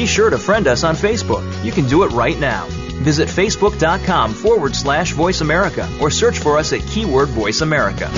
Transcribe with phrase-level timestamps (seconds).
[0.00, 1.44] Be sure to friend us on Facebook.
[1.62, 2.64] You can do it right now.
[3.04, 8.08] Visit facebook.com forward slash voice America or search for us at keyword voice America.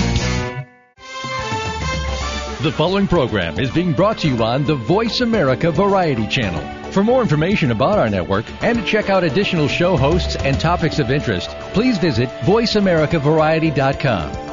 [2.61, 6.93] The following program is being brought to you on the Voice America Variety Channel.
[6.93, 10.99] For more information about our network and to check out additional show hosts and topics
[10.99, 14.52] of interest, please visit VoiceAmericaVariety.com.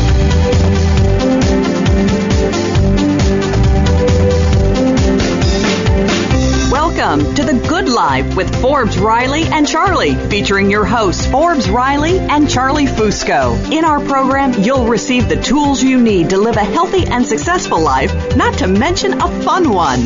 [7.01, 12.19] Welcome to The Good Life with Forbes Riley and Charlie, featuring your hosts Forbes Riley
[12.19, 13.55] and Charlie Fusco.
[13.71, 17.81] In our program, you'll receive the tools you need to live a healthy and successful
[17.81, 20.05] life, not to mention a fun one.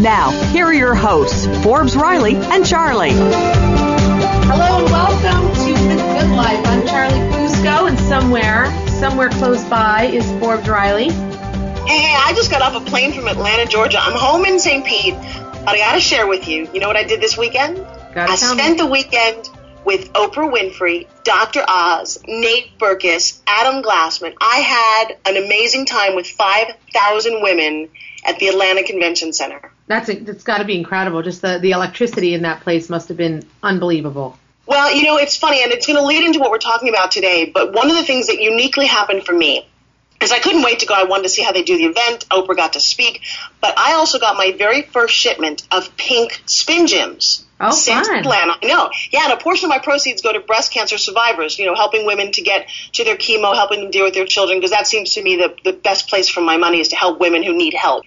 [0.00, 3.10] Now, here are your hosts, Forbes Riley and Charlie.
[3.10, 6.64] Hello and welcome to The Good Life.
[6.64, 8.66] I'm Charlie Fusco, and somewhere,
[9.00, 11.10] somewhere close by is Forbes Riley.
[11.10, 13.98] Hey, hey, I just got off a plane from Atlanta, Georgia.
[14.00, 14.84] I'm home in St.
[14.86, 15.14] Pete,
[15.66, 16.68] but I got to share with you.
[16.72, 17.76] You know what I did this weekend?
[18.14, 18.62] Gotta I tell me.
[18.62, 19.50] spent the weekend
[19.84, 21.64] with Oprah Winfrey, Dr.
[21.66, 24.34] Oz, Nate Berkus, Adam Glassman.
[24.40, 27.88] I had an amazing time with 5,000 women
[28.24, 29.72] at the Atlanta Convention Center.
[29.88, 30.24] That's it.
[30.24, 31.20] That's got to be incredible.
[31.22, 34.38] Just the, the electricity in that place must have been unbelievable.
[34.66, 37.10] Well, you know, it's funny, and it's going to lead into what we're talking about
[37.10, 39.68] today, but one of the things that uniquely happened for me
[40.20, 40.94] is I couldn't wait to go.
[40.94, 42.26] I wanted to see how they do the event.
[42.30, 43.22] Oprah got to speak,
[43.60, 47.42] but I also got my very first shipment of pink spin gyms.
[47.58, 48.18] Oh, Since fun.
[48.18, 48.54] Atlanta.
[48.62, 48.90] I know.
[49.10, 52.04] Yeah, and a portion of my proceeds go to breast cancer survivors, you know, helping
[52.04, 55.14] women to get to their chemo, helping them deal with their children, because that seems
[55.14, 57.72] to me the, the best place for my money is to help women who need
[57.72, 58.04] help.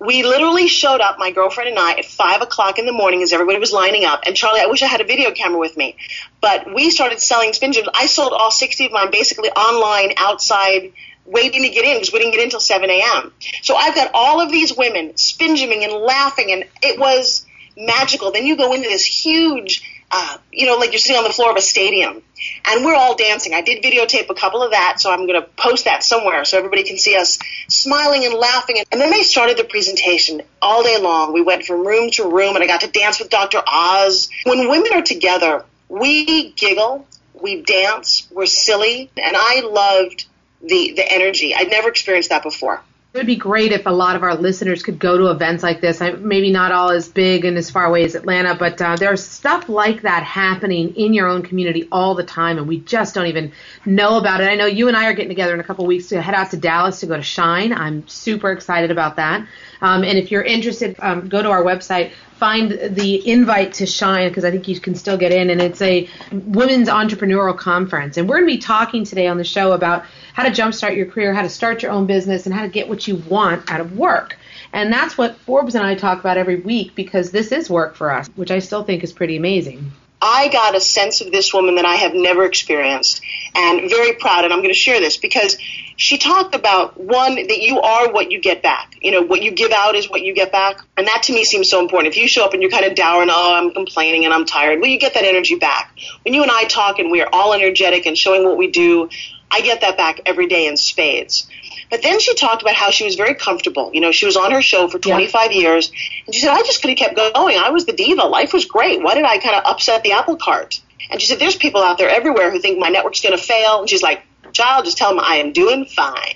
[0.00, 3.32] We literally showed up, my girlfriend and I, at five o'clock in the morning as
[3.32, 4.22] everybody was lining up.
[4.26, 5.96] And Charlie, I wish I had a video camera with me,
[6.40, 7.88] but we started selling spin gyms.
[7.94, 10.92] I sold all 60 of mine basically online outside
[11.24, 13.32] waiting to get in because we didn't get in until 7 a.m.
[13.62, 17.46] So I've got all of these women spin gymming and laughing, and it was
[17.76, 18.32] magical.
[18.32, 21.50] Then you go into this huge, uh, you know, like you're sitting on the floor
[21.50, 22.22] of a stadium,
[22.66, 23.54] and we're all dancing.
[23.54, 26.58] I did videotape a couple of that, so I'm going to post that somewhere so
[26.58, 28.76] everybody can see us smiling and laughing.
[28.90, 31.32] And then they started the presentation all day long.
[31.32, 33.62] We went from room to room, and I got to dance with Dr.
[33.66, 34.28] Oz.
[34.44, 37.06] When women are together, we giggle,
[37.40, 40.26] we dance, we're silly, and I loved
[40.62, 41.54] the the energy.
[41.54, 42.82] I'd never experienced that before.
[43.14, 45.82] It would be great if a lot of our listeners could go to events like
[45.82, 46.00] this.
[46.00, 49.22] I, maybe not all as big and as far away as Atlanta, but uh, there's
[49.22, 53.26] stuff like that happening in your own community all the time, and we just don't
[53.26, 53.52] even
[53.84, 54.44] know about it.
[54.44, 56.52] I know you and I are getting together in a couple weeks to head out
[56.52, 57.74] to Dallas to go to Shine.
[57.74, 59.46] I'm super excited about that.
[59.82, 62.12] Um, and if you're interested, um, go to our website,
[62.42, 65.48] find the invite to Shine because I think you can still get in.
[65.48, 68.16] And it's a women's entrepreneurial conference.
[68.16, 70.04] And we're going to be talking today on the show about
[70.34, 72.88] how to jumpstart your career, how to start your own business, and how to get
[72.88, 74.36] what you want out of work.
[74.72, 78.10] And that's what Forbes and I talk about every week because this is work for
[78.10, 79.92] us, which I still think is pretty amazing.
[80.20, 83.22] I got a sense of this woman that I have never experienced
[83.54, 84.42] and very proud.
[84.42, 85.58] And I'm going to share this because
[85.96, 88.91] she talked about one, that you are what you get back.
[89.02, 90.78] You know, what you give out is what you get back.
[90.96, 92.14] And that to me seems so important.
[92.14, 94.44] If you show up and you're kind of dour and, oh, I'm complaining and I'm
[94.44, 95.96] tired, well, you get that energy back.
[96.24, 99.08] When you and I talk and we are all energetic and showing what we do,
[99.50, 101.48] I get that back every day in spades.
[101.90, 103.90] But then she talked about how she was very comfortable.
[103.92, 105.92] You know, she was on her show for 25 years,
[106.24, 107.58] and she said, I just could have kept going.
[107.58, 108.22] I was the diva.
[108.22, 109.02] Life was great.
[109.02, 110.80] Why did I kind of upset the apple cart?
[111.10, 113.80] And she said, There's people out there everywhere who think my network's going to fail.
[113.80, 116.34] And she's like, Child, just tell them I am doing fine.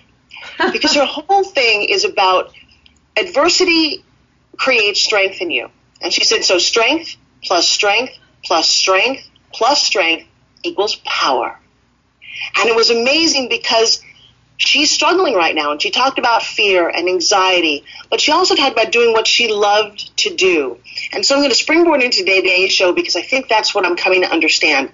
[0.72, 2.52] because her whole thing is about
[3.16, 4.04] adversity
[4.56, 5.70] creates strength in you.
[6.00, 8.12] And she said, So strength plus strength
[8.44, 10.26] plus strength plus strength
[10.62, 11.58] equals power.
[12.58, 14.02] And it was amazing because
[14.58, 18.72] she's struggling right now and she talked about fear and anxiety but she also talked
[18.72, 20.78] about doing what she loved to do
[21.12, 23.96] and so i'm going to springboard into today's show because i think that's what i'm
[23.96, 24.90] coming to understand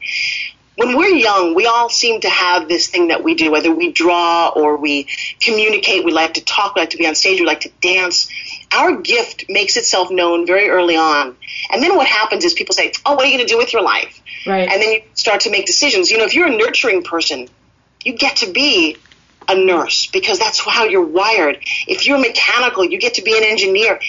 [0.83, 3.93] when we're young we all seem to have this thing that we do whether we
[3.93, 5.09] draw or we
[5.41, 8.29] communicate we like to talk we like to be on stage we like to dance
[8.73, 11.37] our gift makes itself known very early on
[11.71, 13.73] and then what happens is people say oh what are you going to do with
[13.73, 14.69] your life Right.
[14.69, 17.49] and then you start to make decisions you know if you're a nurturing person
[18.05, 19.03] you get to be
[19.49, 21.59] a nurse because that's how you're wired.
[21.87, 24.01] If you're mechanical, you get to be an engineer.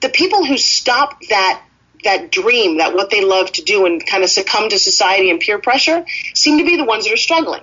[0.00, 1.62] The people who stop that
[2.04, 5.40] that dream, that what they love to do and kind of succumb to society and
[5.40, 6.04] peer pressure
[6.34, 7.62] seem to be the ones that are struggling.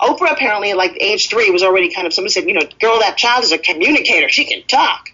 [0.00, 3.16] Oprah apparently, like age three, was already kind of somebody said, you know, girl, that
[3.16, 4.28] child is a communicator.
[4.28, 5.10] She can talk.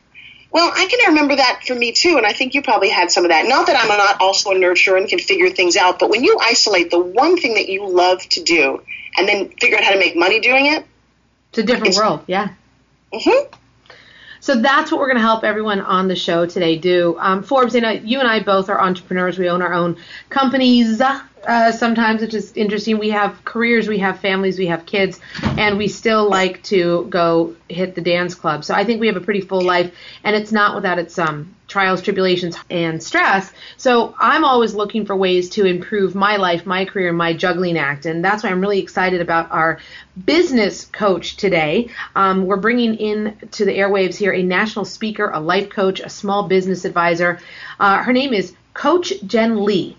[0.52, 3.24] Well, I can remember that for me too, and I think you probably had some
[3.24, 3.46] of that.
[3.46, 6.38] Not that I'm not also a nurturer and can figure things out, but when you
[6.40, 8.82] isolate the one thing that you love to do
[9.16, 10.86] and then figure out how to make money doing it,
[11.50, 12.22] it's a different world.
[12.26, 12.50] Yeah.
[13.12, 13.54] Mm-hmm.
[14.46, 17.16] So that's what we're going to help everyone on the show today do.
[17.18, 19.40] Um, Forbes, you know, you and I both are entrepreneurs.
[19.40, 19.96] We own our own
[20.28, 21.02] companies.
[21.46, 22.98] Uh, sometimes it's just interesting.
[22.98, 27.54] We have careers, we have families, we have kids, and we still like to go
[27.68, 28.64] hit the dance club.
[28.64, 29.94] So I think we have a pretty full life,
[30.24, 33.52] and it's not without its um, trials, tribulations, and stress.
[33.76, 38.06] So I'm always looking for ways to improve my life, my career, my juggling act,
[38.06, 39.78] and that's why I'm really excited about our
[40.24, 41.90] business coach today.
[42.16, 46.08] Um, we're bringing in to the airwaves here a national speaker, a life coach, a
[46.08, 47.38] small business advisor.
[47.78, 49.96] Uh, her name is Coach Jenn Lee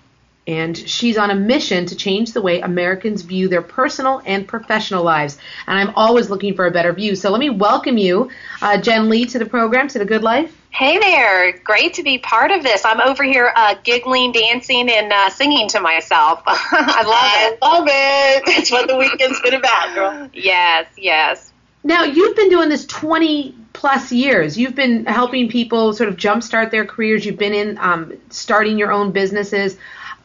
[0.47, 5.03] and she's on a mission to change the way Americans view their personal and professional
[5.03, 5.37] lives.
[5.67, 7.15] And I'm always looking for a better view.
[7.15, 10.55] So let me welcome you, uh, Jenn Lee, to the program, to the Good Life.
[10.69, 12.85] Hey there, great to be part of this.
[12.85, 16.43] I'm over here uh, giggling, dancing, and uh, singing to myself.
[16.45, 17.59] I love it.
[17.61, 18.45] I love it.
[18.45, 20.29] That's what the weekend's been about, girl.
[20.33, 21.51] Yes, yes.
[21.83, 24.57] Now, you've been doing this 20 plus years.
[24.57, 27.25] You've been helping people sort of jumpstart their careers.
[27.25, 29.77] You've been in um, starting your own businesses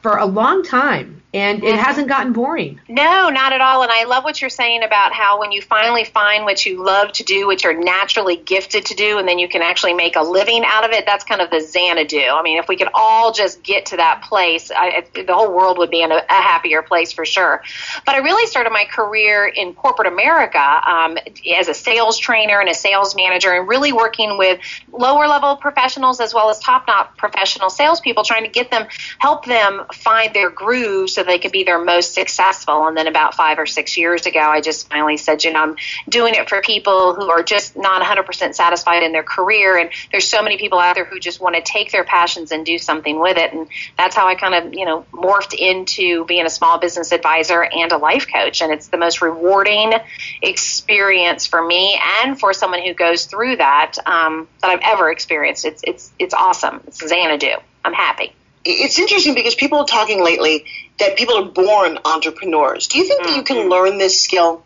[0.03, 2.79] for a long time and it hasn't gotten boring.
[2.89, 3.83] No, not at all.
[3.83, 7.13] And I love what you're saying about how when you finally find what you love
[7.13, 10.21] to do, what you're naturally gifted to do, and then you can actually make a
[10.21, 12.19] living out of it, that's kind of the Xanadu.
[12.19, 15.79] I mean, if we could all just get to that place, I, the whole world
[15.79, 17.63] would be in a, a, happier place for sure.
[18.05, 21.17] But I really started my career in corporate America um,
[21.57, 24.61] as a sales trainer and a sales manager, and really working with
[24.93, 28.87] lower level professionals as well as top notch professional salespeople, trying to get them,
[29.19, 32.87] help them find their groove so they could be their most successful.
[32.87, 35.77] And then about five or six years ago, I just finally said, you know, I'm
[36.09, 39.77] doing it for people who are just not 100% satisfied in their career.
[39.79, 42.65] And there's so many people out there who just want to take their passions and
[42.65, 43.53] do something with it.
[43.53, 47.63] And that's how I kind of, you know, morphed into being a small business advisor
[47.63, 48.63] and a life coach.
[48.63, 49.93] And it's the most rewarding
[50.41, 55.65] experience for me and for someone who goes through that um, that I've ever experienced.
[55.65, 56.83] It's it's it's awesome.
[56.87, 57.57] It's Xanadu.
[57.85, 58.35] I'm happy
[58.65, 60.65] it's interesting because people are talking lately
[60.99, 62.89] that people are born entrepreneurs.
[62.89, 63.71] Do you think that you can mm-hmm.
[63.71, 64.65] learn this skill?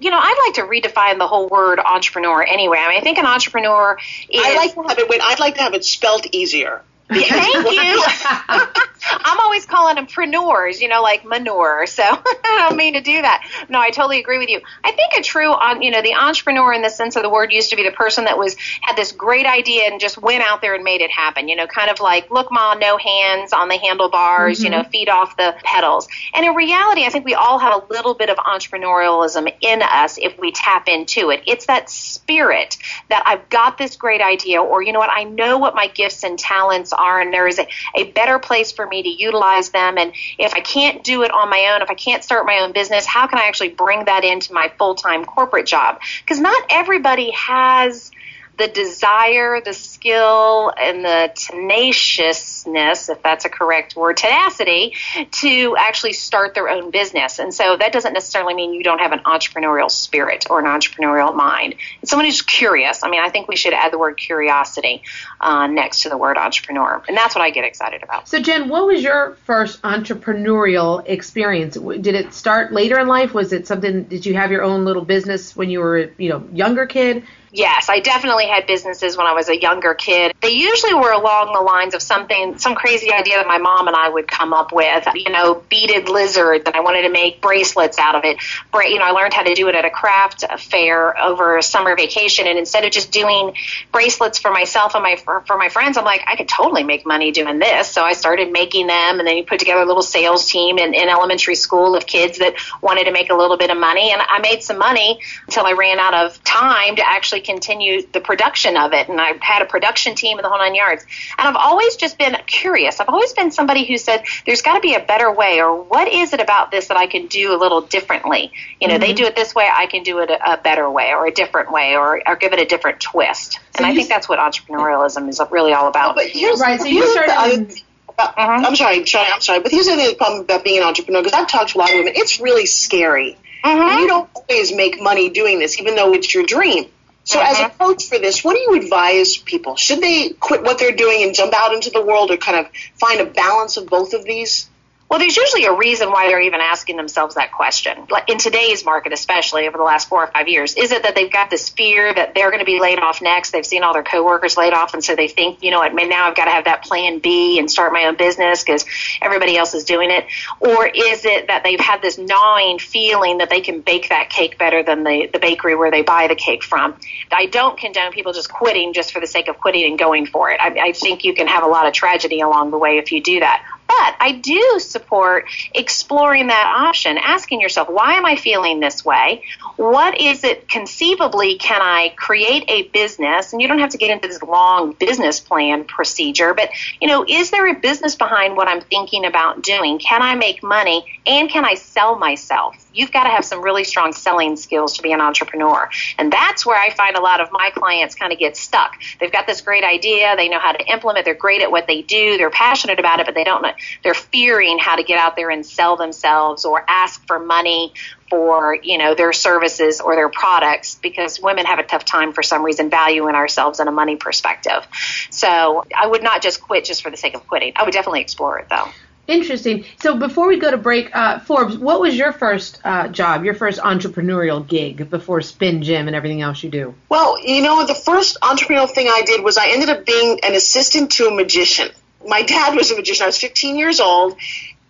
[0.00, 2.78] You know, I'd like to redefine the whole word entrepreneur anyway.
[2.80, 3.98] I mean, I think an entrepreneur
[4.28, 4.42] is.
[4.44, 5.08] I like to have it.
[5.08, 6.82] Wait, I'd like to have it spelled easier.
[7.12, 8.02] Thank you.
[9.06, 11.86] I'm always calling them preneurs, you know, like manure.
[11.86, 13.46] So I don't mean to do that.
[13.68, 14.62] No, I totally agree with you.
[14.82, 17.52] I think a true, on you know, the entrepreneur in the sense of the word
[17.52, 20.62] used to be the person that was had this great idea and just went out
[20.62, 21.48] there and made it happen.
[21.48, 24.58] You know, kind of like look, ma, no hands on the handlebars.
[24.58, 24.64] Mm-hmm.
[24.64, 24.90] You know, mm-hmm.
[24.90, 26.08] feet off the pedals.
[26.32, 30.16] And in reality, I think we all have a little bit of entrepreneurialism in us
[30.16, 31.42] if we tap into it.
[31.46, 32.78] It's that spirit
[33.10, 36.24] that I've got this great idea, or you know what, I know what my gifts
[36.24, 39.98] and talents are, and there is a, a better place for me to utilize them.
[39.98, 42.72] And if I can't do it on my own, if I can't start my own
[42.72, 46.00] business, how can I actually bring that into my full time corporate job?
[46.20, 48.10] Because not everybody has
[48.56, 54.94] the desire, the skill, and the tenaciousness, if that's a correct word, tenacity,
[55.30, 57.38] to actually start their own business.
[57.38, 61.34] And so that doesn't necessarily mean you don't have an entrepreneurial spirit or an entrepreneurial
[61.34, 61.74] mind.
[62.00, 63.02] It's someone who's curious.
[63.02, 65.02] I mean, I think we should add the word curiosity
[65.40, 67.02] uh, next to the word entrepreneur.
[67.08, 68.28] And that's what I get excited about.
[68.28, 71.76] So, Jen, what was your first entrepreneurial experience?
[71.76, 73.34] Did it start later in life?
[73.34, 76.46] Was it something, did you have your own little business when you were, you know,
[76.52, 77.24] younger kid?
[77.54, 80.34] Yes, I definitely had businesses when I was a younger kid.
[80.42, 83.94] They usually were along the lines of something, some crazy idea that my mom and
[83.94, 85.06] I would come up with.
[85.14, 88.38] You know, beaded lizard that I wanted to make bracelets out of it.
[88.74, 91.94] You know, I learned how to do it at a craft fair over a summer
[91.94, 93.54] vacation, and instead of just doing
[93.92, 97.30] bracelets for myself and my for my friends, I'm like, I could totally make money
[97.30, 97.88] doing this.
[97.88, 100.92] So I started making them, and then you put together a little sales team in,
[100.92, 104.20] in elementary school of kids that wanted to make a little bit of money, and
[104.20, 108.76] I made some money until I ran out of time to actually continue the production
[108.76, 109.08] of it.
[109.08, 111.04] And I had a production team in the whole nine yards.
[111.38, 113.00] And I've always just been curious.
[113.00, 116.08] I've always been somebody who said, there's got to be a better way, or what
[116.08, 118.52] is it about this that I can do a little differently?
[118.80, 119.02] You know, mm-hmm.
[119.02, 121.32] they do it this way, I can do it a, a better way, or a
[121.32, 123.52] different way, or, or give it a different twist.
[123.54, 126.14] So and I think that's what entrepreneurialism is really all about.
[126.14, 127.72] but here's, right, so you started.
[128.16, 128.66] Uh, uh-huh.
[128.66, 131.38] I'm sorry, sorry, I'm sorry, but here's the other problem about being an entrepreneur because
[131.38, 132.12] I've talked to a lot of women.
[132.16, 133.36] It's really scary.
[133.64, 133.98] Mm-hmm.
[133.98, 136.86] You don't always make money doing this, even though it's your dream.
[137.24, 137.82] So, as a mm-hmm.
[137.82, 139.76] coach for this, what do you advise people?
[139.76, 142.72] Should they quit what they're doing and jump out into the world, or kind of
[142.96, 144.68] find a balance of both of these?
[145.10, 148.06] Well, there's usually a reason why they're even asking themselves that question.
[148.10, 151.14] Like in today's market, especially over the last four or five years, is it that
[151.14, 153.50] they've got this fear that they're going to be laid off next?
[153.50, 156.28] They've seen all their coworkers laid off, and so they think, you know what, now
[156.28, 158.86] I've got to have that plan B and start my own business because
[159.20, 160.26] everybody else is doing it?
[160.58, 164.58] Or is it that they've had this gnawing feeling that they can bake that cake
[164.58, 166.98] better than the, the bakery where they buy the cake from?
[167.30, 170.50] I don't condone people just quitting just for the sake of quitting and going for
[170.50, 170.60] it.
[170.60, 173.22] I, I think you can have a lot of tragedy along the way if you
[173.22, 173.62] do that.
[173.86, 179.44] But I do support exploring that option, asking yourself, why am I feeling this way?
[179.76, 183.52] What is it conceivably can I create a business?
[183.52, 187.24] And you don't have to get into this long business plan procedure, but you know,
[187.28, 189.98] is there a business behind what I'm thinking about doing?
[189.98, 192.76] Can I make money and can I sell myself?
[192.94, 195.90] You've got to have some really strong selling skills to be an entrepreneur.
[196.16, 198.94] And that's where I find a lot of my clients kind of get stuck.
[199.20, 202.02] They've got this great idea, they know how to implement, they're great at what they
[202.02, 205.36] do, they're passionate about it, but they don't know they're fearing how to get out
[205.36, 207.92] there and sell themselves or ask for money
[208.30, 212.42] for you know their services or their products because women have a tough time for
[212.42, 214.86] some reason valuing ourselves in a money perspective.
[215.30, 217.72] So I would not just quit just for the sake of quitting.
[217.76, 218.88] I would definitely explore it though.
[219.26, 219.84] Interesting.
[220.00, 223.54] So before we go to break, uh, Forbes, what was your first uh, job, your
[223.54, 226.94] first entrepreneurial gig before Spin Gym and everything else you do?
[227.08, 230.54] Well, you know, the first entrepreneurial thing I did was I ended up being an
[230.54, 231.88] assistant to a magician
[232.26, 233.24] my dad was a magician.
[233.24, 234.36] I was 15 years old.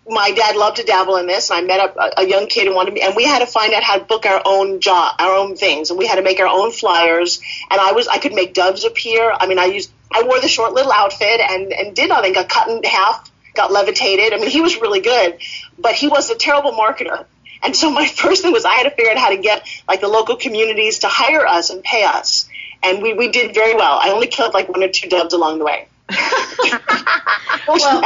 [0.07, 2.75] My dad loved to dabble in this, and I met a, a young kid who
[2.75, 5.35] wanted me, and we had to find out how to book our own job, our
[5.35, 7.41] own things, and we had to make our own flyers.
[7.71, 9.31] And I was, I could make doves appear.
[9.31, 12.33] I mean, I used, I wore the short little outfit and and did nothing.
[12.33, 14.33] Got cut in half, got levitated.
[14.33, 15.39] I mean, he was really good,
[15.79, 17.25] but he was a terrible marketer.
[17.63, 20.01] And so my first thing was I had to figure out how to get like
[20.01, 22.47] the local communities to hire us and pay us.
[22.83, 23.97] And we, we did very well.
[23.99, 25.87] I only killed like one or two doves along the way.
[27.67, 28.01] well,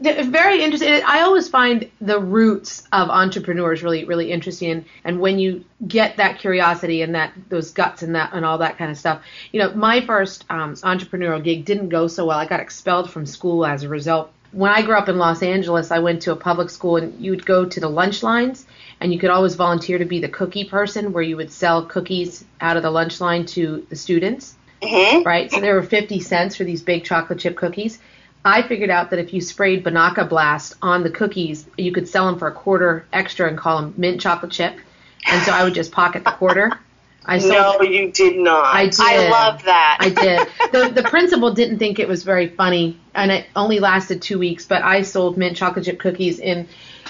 [0.00, 1.02] very interesting.
[1.06, 4.70] I always find the roots of entrepreneurs really, really interesting.
[4.70, 8.58] And, and when you get that curiosity and that those guts and that and all
[8.58, 9.22] that kind of stuff,
[9.52, 12.38] you know, my first um, entrepreneurial gig didn't go so well.
[12.38, 14.32] I got expelled from school as a result.
[14.52, 17.30] When I grew up in Los Angeles, I went to a public school, and you
[17.30, 18.66] would go to the lunch lines,
[19.00, 22.44] and you could always volunteer to be the cookie person, where you would sell cookies
[22.60, 25.22] out of the lunch line to the students Mm-hmm.
[25.22, 25.50] Right?
[25.50, 27.98] So there were 50 cents for these big chocolate chip cookies.
[28.44, 32.26] I figured out that if you sprayed Binaca Blast on the cookies, you could sell
[32.26, 34.76] them for a quarter extra and call them mint chocolate chip.
[35.26, 36.72] And so I would just pocket the quarter.
[37.24, 38.74] I sold, no, you did not.
[38.74, 39.00] I did.
[39.00, 39.98] I love that.
[40.00, 40.48] I did.
[40.72, 44.64] The, the principal didn't think it was very funny, and it only lasted two weeks.
[44.64, 46.66] But I sold mint chocolate chip cookies in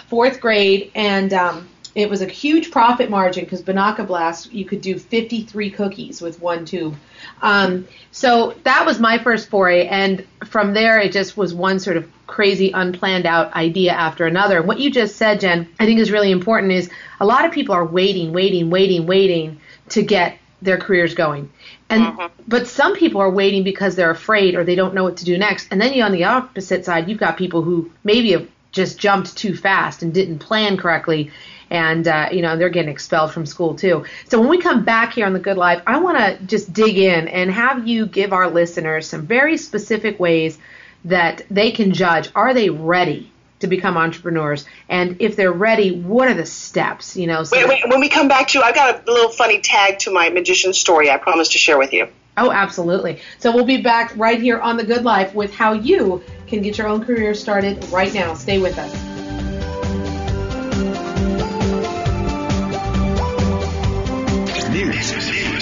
[0.09, 4.81] fourth grade, and um, it was a huge profit margin because Binaca Blast, you could
[4.81, 6.97] do 53 cookies with one tube.
[7.43, 11.97] Um, so that was my first foray, and from there it just was one sort
[11.97, 14.59] of crazy, unplanned out idea after another.
[14.59, 16.73] And what you just said, Jen, I think is really important.
[16.73, 21.51] Is a lot of people are waiting, waiting, waiting, waiting to get their careers going.
[21.91, 22.43] And mm-hmm.
[22.49, 25.37] but some people are waiting because they're afraid or they don't know what to do
[25.37, 25.69] next.
[25.71, 29.37] And then you on the opposite side, you've got people who maybe have just jumped
[29.37, 31.31] too fast and didn't plan correctly
[31.73, 34.05] and uh, you know they're getting expelled from school too.
[34.29, 36.99] So when we come back here on the Good Life, I want to just dig
[36.99, 40.59] in and have you give our listeners some very specific ways
[41.07, 44.67] that they can judge are they ready to become entrepreneurs?
[44.88, 48.11] And if they're ready what are the steps you know so wait, wait, when we
[48.11, 51.17] come back to you, i've got a little funny tag to my magician story i
[51.17, 52.09] promise to share with you.
[52.37, 53.21] Oh absolutely.
[53.38, 56.76] So we'll be back right here on the good life with how you can get
[56.76, 58.35] your own career started right now.
[58.35, 59.12] Stay with us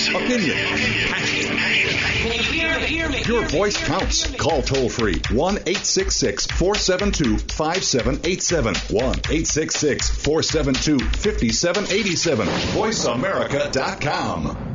[0.09, 0.57] opinion.
[3.27, 4.31] Your voice counts.
[4.37, 8.75] Call toll free 1 866 472 5787.
[8.75, 12.47] 1 866 472 5787.
[12.47, 14.71] VoiceAmerica.com.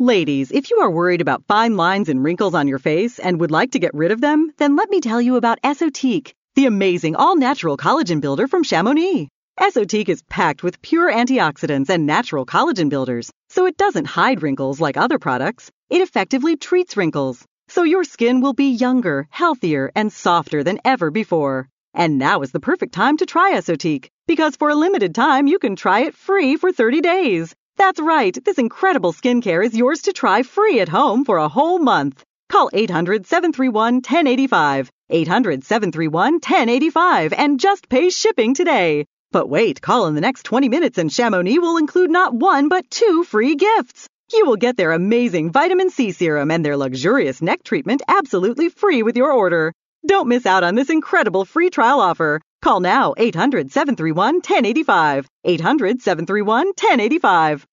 [0.00, 3.50] Ladies, if you are worried about fine lines and wrinkles on your face and would
[3.50, 7.16] like to get rid of them, then let me tell you about Esotique, the amazing
[7.16, 9.26] all natural collagen builder from Chamonix.
[9.58, 14.80] Esotique is packed with pure antioxidants and natural collagen builders, so it doesn't hide wrinkles
[14.80, 15.70] like other products.
[15.90, 21.10] It effectively treats wrinkles, so your skin will be younger, healthier, and softer than ever
[21.10, 21.68] before.
[21.94, 25.58] And now is the perfect time to try Esotique, because for a limited time you
[25.58, 27.54] can try it free for 30 days.
[27.76, 31.78] That's right, this incredible skincare is yours to try free at home for a whole
[31.78, 32.24] month.
[32.48, 34.90] Call 800 731 1085.
[35.10, 39.06] 800 731 1085 and just pay shipping today.
[39.30, 42.90] But wait, call in the next 20 minutes and Chamonix will include not one but
[42.90, 44.08] two free gifts.
[44.32, 49.02] You will get their amazing vitamin C serum and their luxurious neck treatment absolutely free
[49.02, 49.74] with your order.
[50.06, 52.40] Don't miss out on this incredible free trial offer.
[52.62, 55.26] Call now 800 731 1085.
[55.44, 57.66] 800 731 1085.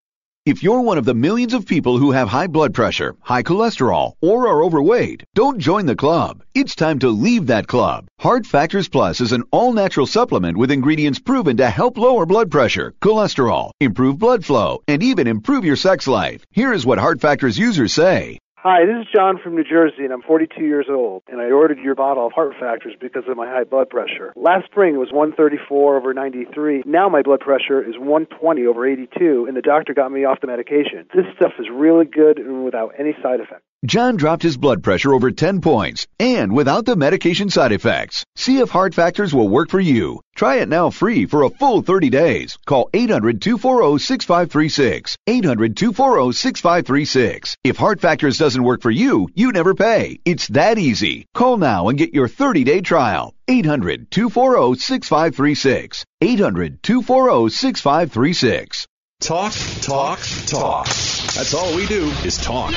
[0.45, 4.13] If you're one of the millions of people who have high blood pressure, high cholesterol,
[4.21, 6.43] or are overweight, don't join the club.
[6.53, 8.05] It's time to leave that club.
[8.19, 12.51] Heart Factors Plus is an all natural supplement with ingredients proven to help lower blood
[12.51, 16.43] pressure, cholesterol, improve blood flow, and even improve your sex life.
[16.51, 18.37] Here is what Heart Factors users say.
[18.67, 21.77] Hi, this is John from New Jersey, and I'm 42 years old, and I ordered
[21.77, 24.33] your bottle of Heart Factors because of my high blood pressure.
[24.35, 26.81] Last spring it was 134 over 93.
[26.83, 30.47] Now my blood pressure is 120 over 82, and the doctor got me off the
[30.47, 31.05] medication.
[31.13, 33.61] This stuff is really good and without any side effects.
[33.85, 38.23] John dropped his blood pressure over 10 points and without the medication side effects.
[38.35, 40.19] See if Heart Factors will work for you.
[40.35, 42.57] Try it now free for a full 30 days.
[42.65, 45.15] Call 800-240-6536.
[45.27, 47.55] 800-240-6536.
[47.63, 50.19] If Heart Factors doesn't work for you, you never pay.
[50.25, 51.25] It's that easy.
[51.33, 53.33] Call now and get your 30-day trial.
[53.47, 56.03] 800-240-6536.
[56.23, 58.85] 800-240-6536.
[59.21, 60.87] Talk, talk, talk.
[60.87, 62.73] That's all we do is talk.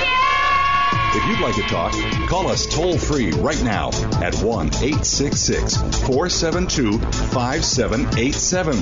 [1.14, 1.92] If you'd like to talk,
[2.28, 3.88] call us toll free right now
[4.22, 8.76] at 1 866 472 5787.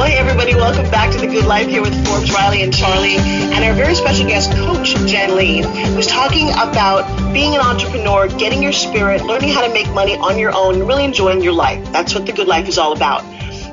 [0.00, 3.16] Well, hey, everybody, welcome back to The Good Life here with Forbes, Riley, and Charlie,
[3.18, 5.60] and our very special guest, Coach Jenn Lee,
[5.92, 7.04] who's talking about
[7.34, 10.88] being an entrepreneur, getting your spirit, learning how to make money on your own, and
[10.88, 11.84] really enjoying your life.
[11.92, 13.24] That's what The Good Life is all about.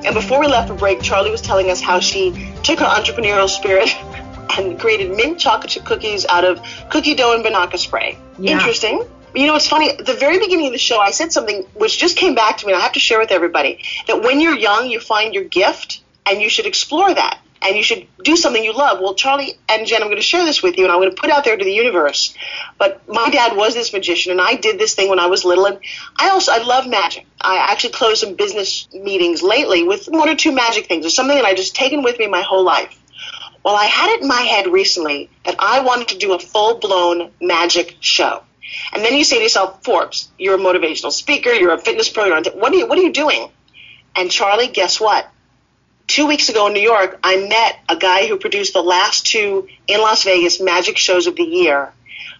[0.06, 2.32] And before we left for break, Charlie was telling us how she
[2.62, 3.88] took her entrepreneurial spirit
[4.58, 8.18] and created mint chocolate chip cookies out of cookie dough and Binaca spray.
[8.38, 8.58] Yeah.
[8.58, 9.02] Interesting.
[9.34, 9.92] You know, it's funny.
[9.92, 12.66] At the very beginning of the show, I said something which just came back to
[12.66, 15.46] me, and I have to share with everybody that when you're young, you find your
[15.46, 19.00] gift, and you should explore that, and you should do something you love.
[19.00, 21.20] Well, Charlie and Jen, I'm going to share this with you, and I'm going to
[21.20, 22.36] put out there to the universe.
[22.78, 25.66] But my dad was this magician, and I did this thing when I was little,
[25.66, 25.80] and
[26.18, 27.26] I also I love magic.
[27.42, 31.36] I actually closed some business meetings lately with one or two magic things, or something
[31.36, 33.00] that I just taken with me my whole life.
[33.64, 36.76] Well, I had it in my head recently that I wanted to do a full
[36.80, 38.44] blown magic show.
[38.94, 42.30] And then you say to yourself, Forbes, you're a motivational speaker, you're a fitness pro,
[42.30, 43.50] what are you what are you doing?
[44.16, 45.30] And Charlie, guess what?
[46.08, 49.68] Two weeks ago in New York, I met a guy who produced the last two
[49.88, 51.92] in Las Vegas magic shows of the year.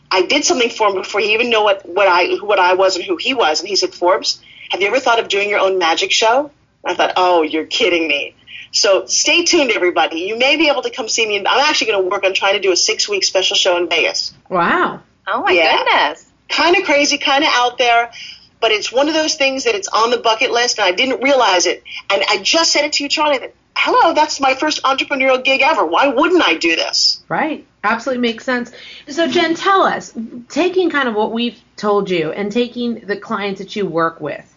[0.10, 2.96] I did something for him before he even knew what, what I what I was
[2.96, 5.60] and who he was, and he said, Forbes, have you ever thought of doing your
[5.60, 6.50] own magic show?
[6.84, 8.36] And I thought, oh, you're kidding me.
[8.72, 10.22] So stay tuned, everybody.
[10.22, 11.38] You may be able to come see me.
[11.40, 13.90] I'm actually going to work on trying to do a six week special show in
[13.90, 14.34] Vegas.
[14.50, 15.02] Wow.
[15.28, 15.78] Oh my Yeah.
[15.84, 16.26] goodness.
[16.50, 18.12] Kind of crazy, kind of out there,
[18.60, 21.22] but it's one of those things that it's on the bucket list, and I didn't
[21.22, 21.84] realize it.
[22.10, 23.40] And I just said it to you, Charlie.
[23.40, 25.86] That, Hello, that's my first entrepreneurial gig ever.
[25.86, 27.24] Why wouldn't I do this?
[27.30, 27.66] Right.
[27.84, 28.72] Absolutely makes sense.
[29.08, 30.14] So, Jen, tell us,
[30.50, 34.52] taking kind of what we've told you and taking the clients that you work with,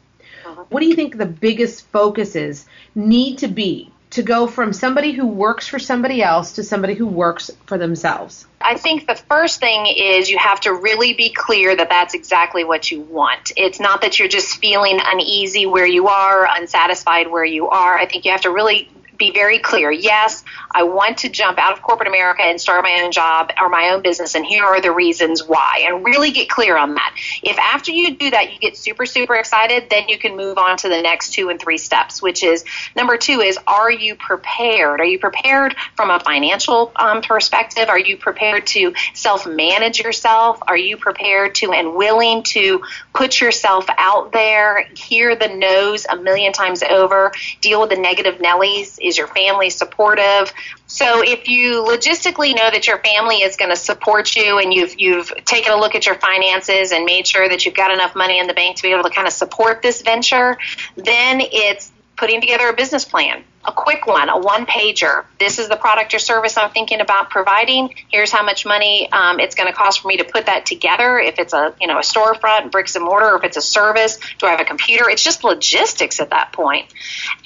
[0.45, 0.65] uh-huh.
[0.71, 5.27] what do you think the biggest focuses need to be to go from somebody who
[5.27, 8.47] works for somebody else to somebody who works for themselves?
[8.61, 12.65] I think the first thing is you have to really be clear that that's exactly
[12.65, 13.53] what you want.
[13.57, 17.97] It's not that you're just feeling uneasy where you are, unsatisfied where you are.
[17.97, 19.93] I think you have to really be very clear.
[19.93, 23.69] Yes, I want to jump out of corporate America and start my own job or
[23.69, 25.85] my own business, and here are the reasons why.
[25.87, 27.15] And really get clear on that.
[27.43, 30.79] If after you do that, you get super, super excited, then you can move on
[30.79, 32.65] to the next two and three steps, which is
[32.97, 35.01] number two is are you prepared?
[35.01, 37.89] Are you prepared from a financial um, perspective?
[37.89, 40.61] Are you prepared to self manage yourself?
[40.67, 42.83] Are you prepared to and willing to
[43.15, 48.37] put yourself out there, hear the no's a million times over, deal with the negative
[48.37, 48.99] Nellies?
[49.11, 50.53] Is your family supportive?
[50.87, 54.99] So if you logistically know that your family is going to support you and you've
[55.01, 58.39] you've taken a look at your finances and made sure that you've got enough money
[58.39, 60.57] in the bank to be able to kind of support this venture,
[60.95, 61.90] then it's
[62.21, 63.43] putting together a business plan.
[63.65, 65.25] A quick one, a one pager.
[65.39, 67.95] This is the product or service I'm thinking about providing.
[68.11, 71.19] Here's how much money um, it's going to cost for me to put that together.
[71.19, 74.19] If it's a you know a storefront, bricks and mortar, or if it's a service,
[74.39, 75.09] do I have a computer?
[75.09, 76.93] It's just logistics at that point.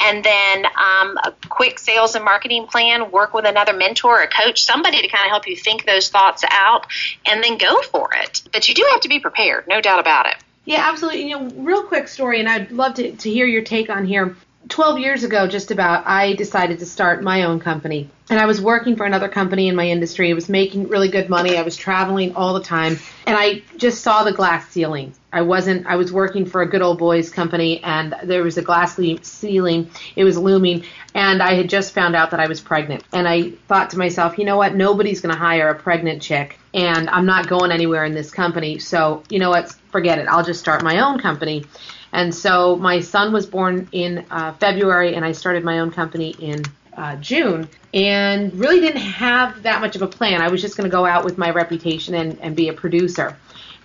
[0.01, 3.11] And then um, a quick sales and marketing plan.
[3.11, 6.45] Work with another mentor, a coach, somebody to kind of help you think those thoughts
[6.49, 6.87] out,
[7.27, 8.43] and then go for it.
[8.53, 10.37] But you do have to be prepared, no doubt about it.
[10.65, 11.29] Yeah, absolutely.
[11.29, 14.37] You know, real quick story, and I'd love to, to hear your take on here.
[14.69, 18.09] 12 years ago, just about, I decided to start my own company.
[18.31, 20.31] And I was working for another company in my industry.
[20.31, 21.59] I was making really good money.
[21.59, 22.99] I was traveling all the time.
[23.27, 25.13] And I just saw the glass ceiling.
[25.31, 28.63] I wasn't, I was working for a good old boys company and there was a
[28.63, 29.91] glass ceiling.
[30.17, 30.85] It was looming.
[31.15, 33.05] And I had just found out that I was pregnant.
[33.13, 34.75] And I thought to myself, you know what?
[34.75, 36.59] Nobody's going to hire a pregnant chick.
[36.73, 38.79] And I'm not going anywhere in this company.
[38.79, 39.73] So, you know what?
[39.91, 40.29] Forget it.
[40.29, 41.67] I'll just start my own company.
[42.15, 46.31] And so my son was born in uh, February, and I started my own company
[46.39, 46.63] in
[46.97, 50.41] uh, June, and really didn't have that much of a plan.
[50.41, 53.37] I was just going to go out with my reputation and, and be a producer.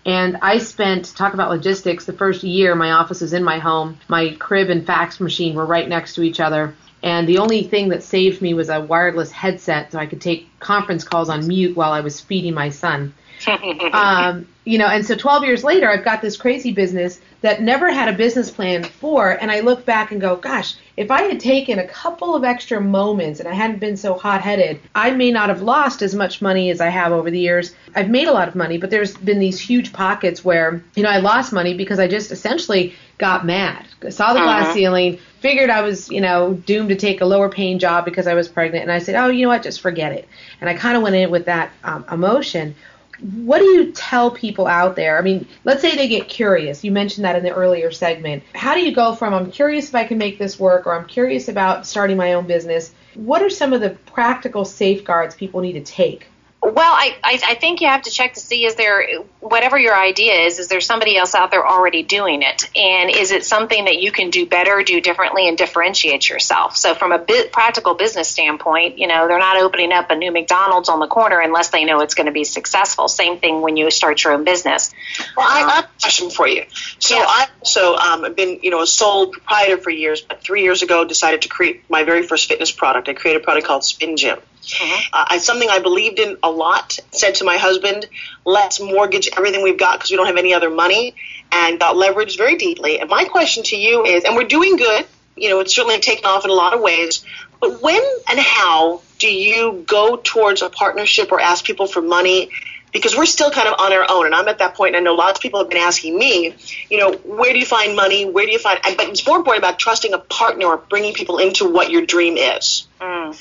[0.05, 3.97] And I spent, talk about logistics, the first year my office was in my home.
[4.07, 6.75] My crib and fax machine were right next to each other.
[7.01, 10.47] And the only thing that saved me was a wireless headset so I could take
[10.59, 13.15] conference calls on mute while I was feeding my son.
[13.93, 17.91] um, you know, and so 12 years later, I've got this crazy business that never
[17.91, 21.39] had a business plan for, and I look back and go, gosh, if I had
[21.39, 25.31] taken a couple of extra moments and I hadn't been so hot headed, I may
[25.31, 27.73] not have lost as much money as I have over the years.
[27.95, 31.09] I've made a lot of money, but there's been these huge pockets where, you know,
[31.09, 33.85] I lost money because I just essentially got mad.
[34.09, 34.73] saw the glass uh-huh.
[34.73, 38.33] ceiling, figured I was, you know, doomed to take a lower paying job because I
[38.33, 40.27] was pregnant, and I said, oh, you know what, just forget it.
[40.59, 42.75] And I kind of went in with that um, emotion
[43.21, 45.17] what do you tell people out there?
[45.17, 46.83] I mean, let's say they get curious.
[46.83, 48.43] You mentioned that in the earlier segment.
[48.55, 51.07] How do you go from I'm curious if I can make this work or I'm
[51.07, 52.93] curious about starting my own business?
[53.15, 56.27] What are some of the practical safeguards people need to take?
[56.61, 59.07] Well, I, I, I think you have to check to see is there
[59.39, 63.31] whatever your idea is, is there somebody else out there already doing it, and is
[63.31, 66.75] it something that you can do better, do differently, and differentiate yourself?
[66.75, 70.33] So, from a bit practical business standpoint, you know they're not opening up a new
[70.33, 73.07] McDonald's on the corner unless they know it's going to be successful.
[73.07, 74.93] Same thing when you start your own business.
[75.37, 76.65] Well, I have a question for you.
[76.99, 77.25] So, yeah.
[77.25, 81.05] I also um, been you know a sole proprietor for years, but three years ago
[81.05, 83.07] decided to create my very first fitness product.
[83.07, 84.39] I created a product called Spin Gym.
[84.61, 85.09] Mm-hmm.
[85.13, 86.99] Uh, it's something I believed in a lot.
[87.11, 88.07] Said to my husband,
[88.45, 91.15] let's mortgage everything we've got because we don't have any other money,
[91.51, 92.99] and got leveraged very deeply.
[92.99, 95.05] And my question to you is, and we're doing good.
[95.35, 97.25] You know, it's certainly taken off in a lot of ways.
[97.59, 102.51] But when and how do you go towards a partnership or ask people for money?
[102.91, 104.95] Because we're still kind of on our own, and I'm at that point.
[104.95, 106.55] And I know lots of people have been asking me,
[106.89, 108.25] you know, where do you find money?
[108.25, 108.79] Where do you find?
[108.83, 112.35] But it's more important about trusting a partner or bringing people into what your dream
[112.37, 112.87] is.
[112.99, 113.37] Mm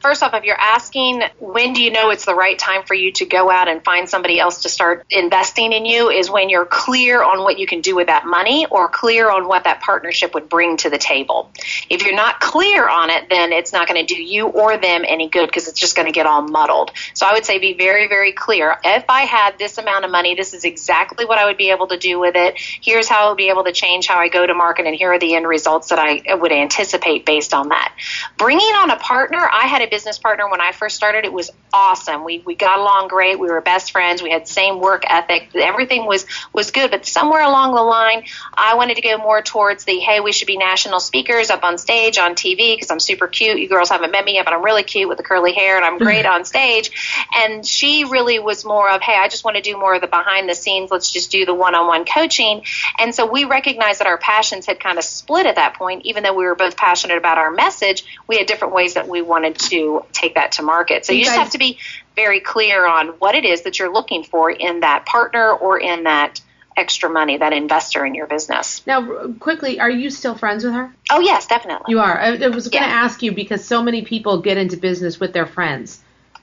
[0.00, 3.12] first off, if you're asking when do you know it's the right time for you
[3.12, 6.66] to go out and find somebody else to start investing in you, is when you're
[6.66, 10.34] clear on what you can do with that money or clear on what that partnership
[10.34, 11.50] would bring to the table.
[11.88, 15.04] If you're not clear on it, then it's not going to do you or them
[15.06, 16.92] any good because it's just going to get all muddled.
[17.14, 18.76] So I would say be very, very clear.
[18.84, 21.88] If I had this amount of money, this is exactly what I would be able
[21.88, 22.54] to do with it.
[22.58, 25.12] Here's how I would be able to change how I go to market, and here
[25.12, 27.94] are the end results that I would anticipate based on that.
[28.38, 31.24] Bringing on a partner, I had a business partner when I first started.
[31.24, 32.24] It was awesome.
[32.24, 33.38] We we got along great.
[33.38, 34.22] We were best friends.
[34.22, 35.50] We had same work ethic.
[35.54, 36.90] Everything was was good.
[36.90, 40.46] But somewhere along the line, I wanted to go more towards the hey, we should
[40.46, 43.58] be national speakers up on stage on TV because I'm super cute.
[43.58, 45.84] You girls haven't met me yet, but I'm really cute with the curly hair and
[45.84, 46.04] I'm mm-hmm.
[46.04, 46.90] great on stage.
[47.36, 50.08] And she really was more of hey, I just want to do more of the
[50.08, 50.90] behind the scenes.
[50.90, 52.62] Let's just do the one on one coaching.
[52.98, 56.06] And so we recognized that our passions had kind of split at that point.
[56.06, 59.19] Even though we were both passionate about our message, we had different ways that we
[59.22, 61.04] wanted to take that to market.
[61.06, 61.78] So you, you just have to be
[62.16, 66.04] very clear on what it is that you're looking for in that partner or in
[66.04, 66.40] that
[66.76, 68.86] extra money, that investor in your business.
[68.86, 70.92] Now, quickly, are you still friends with her?
[71.10, 71.86] Oh, yes, definitely.
[71.88, 72.18] You are.
[72.18, 73.04] I, I was going to yeah.
[73.04, 76.00] ask you because so many people get into business with their friends.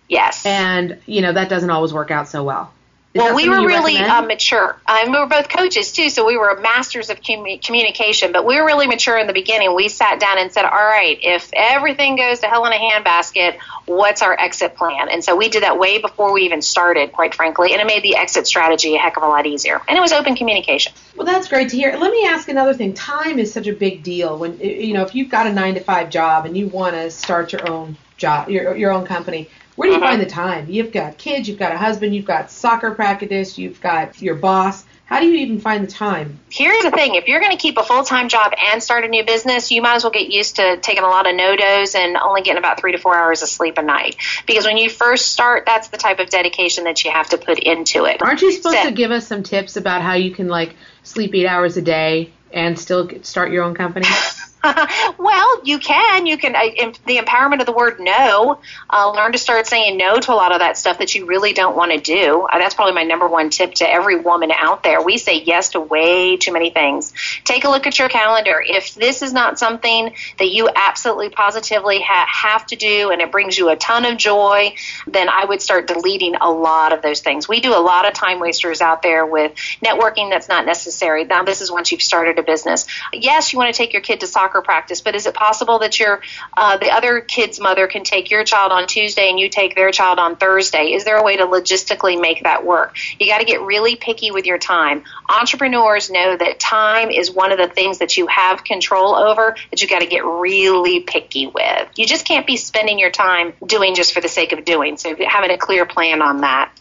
[0.10, 0.46] Yes.
[0.46, 2.72] And, you know, that doesn't always work out so well.
[3.18, 4.78] Is well, we were really uh, mature.
[4.86, 8.32] Um, we were both coaches too, so we were masters of com- communication.
[8.32, 9.74] But we were really mature in the beginning.
[9.74, 13.58] We sat down and said, "All right, if everything goes to hell in a handbasket,
[13.86, 17.34] what's our exit plan?" And so we did that way before we even started, quite
[17.34, 19.82] frankly, and it made the exit strategy a heck of a lot easier.
[19.88, 20.94] And it was open communication.
[21.16, 21.98] Well, that's great to hear.
[21.98, 22.94] Let me ask another thing.
[22.94, 24.38] Time is such a big deal.
[24.38, 27.10] When you know, if you've got a nine to five job and you want to
[27.10, 30.10] start your own job, your your own company where do you uh-huh.
[30.10, 30.70] find the time?
[30.70, 34.84] You've got kids, you've got a husband, you've got soccer practice, you've got your boss.
[35.06, 36.40] How do you even find the time?
[36.50, 39.08] Here's the thing if you're going to keep a full time job and start a
[39.08, 42.18] new business, you might as well get used to taking a lot of NoDoz and
[42.18, 44.16] only getting about three to four hours of sleep a night.
[44.48, 47.60] Because when you first start, that's the type of dedication that you have to put
[47.60, 48.20] into it.
[48.20, 51.36] Aren't you supposed so, to give us some tips about how you can like sleep
[51.36, 54.08] eight hours a day and still start your own company?
[55.18, 56.26] well, you can.
[56.26, 56.56] You can.
[56.56, 58.60] Uh, the empowerment of the word no.
[58.90, 61.54] Uh, learn to start saying no to a lot of that stuff that you really
[61.54, 62.42] don't want to do.
[62.42, 65.02] Uh, that's probably my number one tip to every woman out there.
[65.02, 67.14] We say yes to way too many things.
[67.44, 68.62] Take a look at your calendar.
[68.66, 73.32] If this is not something that you absolutely positively ha- have to do and it
[73.32, 74.76] brings you a ton of joy,
[75.08, 77.48] then I would start deleting a lot of those things.
[77.48, 79.54] We do a lot of time wasters out there with
[79.84, 81.26] networking that's not necessary.
[81.26, 82.86] Now, this is once you've started a business.
[83.14, 86.00] Yes, you want to take your kid to soccer practice, but is it possible that
[86.00, 86.22] your
[86.56, 89.92] uh, the other kid's mother can take your child on Tuesday and you take their
[89.92, 90.94] child on Thursday?
[90.94, 92.96] Is there a way to logistically make that work?
[93.20, 95.04] You got to get really picky with your time.
[95.30, 99.82] Entrepreneurs know that time is one of the things that you have control over that
[99.82, 101.90] you got to get really picky with.
[101.96, 104.98] You just can't be spending your time doing just for the sake of doing.
[104.98, 106.72] So having a clear plan on that.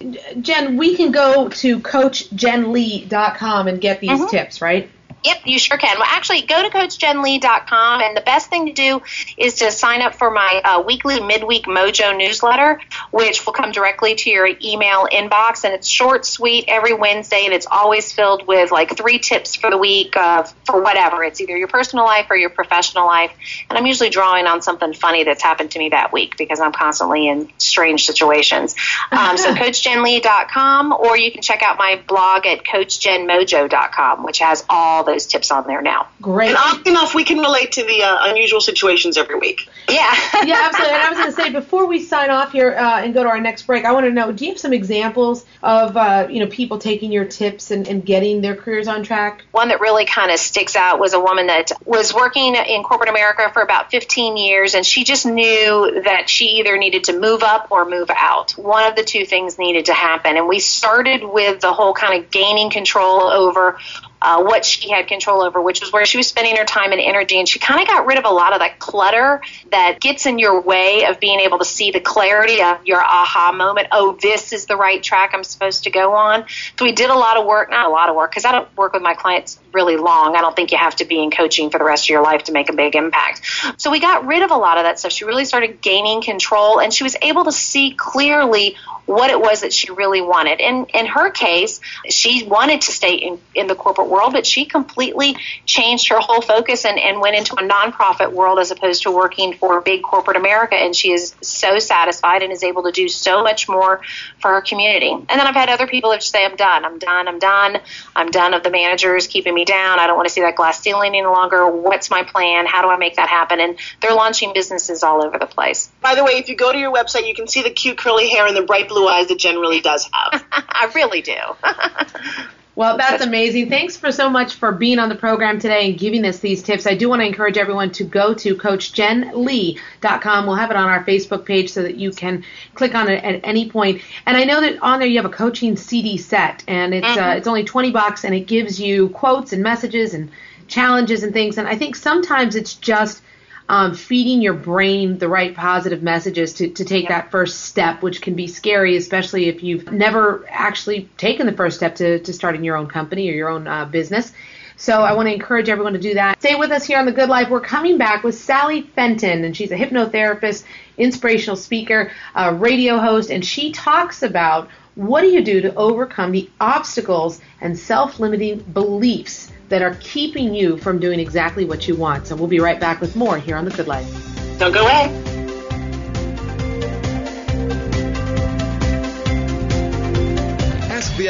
[0.41, 4.27] Jen, we can go to coachjenlee.com and get these mm-hmm.
[4.27, 4.91] tips, right?
[5.27, 5.99] Yep, you sure can.
[5.99, 9.03] Well, actually, go to CoachJenLee.com, and the best thing to do
[9.37, 14.15] is to sign up for my uh, weekly midweek Mojo newsletter, which will come directly
[14.15, 15.65] to your email inbox.
[15.65, 19.69] And it's short, sweet, every Wednesday, and it's always filled with like three tips for
[19.69, 21.25] the week uh, for whatever.
[21.25, 23.33] It's either your personal life or your professional life.
[23.69, 26.71] And I'm usually drawing on something funny that's happened to me that week because I'm
[26.71, 28.77] constantly in strange situations.
[29.11, 35.03] Um, so CoachJenLee.com, or you can check out my blog at CoachJenMojo.com, which has all
[35.03, 36.09] the those tips on there now.
[36.21, 36.49] Great.
[36.49, 39.67] And often enough, we can relate to the uh, unusual situations every week.
[39.89, 40.15] Yeah.
[40.45, 40.95] yeah, absolutely.
[40.95, 43.29] And I was going to say before we sign off here uh, and go to
[43.29, 46.41] our next break, I want to know: Do you have some examples of uh, you
[46.41, 49.45] know people taking your tips and, and getting their careers on track?
[49.53, 53.09] One that really kind of sticks out was a woman that was working in corporate
[53.09, 57.43] America for about 15 years, and she just knew that she either needed to move
[57.43, 58.53] up or move out.
[58.53, 62.23] One of the two things needed to happen, and we started with the whole kind
[62.23, 63.79] of gaining control over
[64.21, 67.01] uh, what she had control over, which was where she was spending her time and
[67.01, 67.39] energy.
[67.39, 70.39] And she kind of got rid of a lot of that clutter that gets in
[70.39, 73.89] your way of being able to see the clarity of your aha moment.
[73.93, 76.47] Oh, this is the right track I'm supposed to go on.
[76.79, 78.77] So we did a lot of work, not a lot of work, because I don't
[78.77, 80.37] work with my clients really long.
[80.37, 82.45] I don't think you have to be in coaching for the rest of your life
[82.45, 83.43] to make a big impact.
[83.77, 85.13] So we got rid of a lot of that stuff.
[85.13, 88.77] She really started gaining control and she was able to see clearly
[89.07, 90.61] what it was that she really wanted.
[90.61, 94.65] And in her case, she wanted to stay in, in the corporate world, but she
[94.65, 99.11] completely changed her whole focus and, and went into a nonprofit world as opposed to
[99.11, 100.75] working for big corporate America.
[100.75, 104.01] And she is so satisfied and is able to do so much more
[104.41, 105.11] for her community.
[105.11, 107.79] And then I've had other people that say, I'm done, I'm done, I'm done,
[108.15, 109.99] I'm done of the managers keeping me down.
[109.99, 111.69] I don't want to see that glass ceiling any longer.
[111.69, 112.67] What's my plan?
[112.67, 113.61] How do I make that happen?
[113.61, 115.91] And they're launching businesses all over the place.
[116.01, 118.29] By the way, if you go to your website, you can see the cute curly
[118.29, 120.45] hair and the bright blue eyes that Jen really does have.
[120.53, 121.37] I really do.
[122.77, 123.71] Well, that's amazing.
[123.71, 126.87] Thanks for so much for being on the program today and giving us these tips.
[126.87, 130.47] I do want to encourage everyone to go to CoachJenLee.com.
[130.47, 133.41] We'll have it on our Facebook page so that you can click on it at
[133.45, 134.03] any point.
[134.27, 137.17] And I know that on there you have a coaching CD set, and it's uh,
[137.17, 137.31] mm-hmm.
[137.31, 140.31] uh, it's only twenty bucks, and it gives you quotes and messages and
[140.69, 141.57] challenges and things.
[141.57, 143.23] And I think sometimes it's just
[143.69, 148.23] um, feeding your brain the right positive messages to, to take that first step, which
[148.23, 152.65] can be scary, especially if you've never actually taken the first step to, to starting
[152.65, 154.33] your own company or your own uh, business.
[154.79, 156.39] So I want to encourage everyone to do that.
[156.39, 157.49] Stay with us here on The Good Life.
[157.49, 160.65] We're coming back with Sallie Felton, and she's a hypnotherapist,
[160.99, 166.33] inspirational speaker, a radio host, and she talks about what do you do to overcome
[166.33, 172.27] the obstacles and self-limiting beliefs that are keeping you from doing exactly what you want.
[172.27, 174.59] So we'll be right back with more here on The Good Life.
[174.59, 175.36] Don't go away.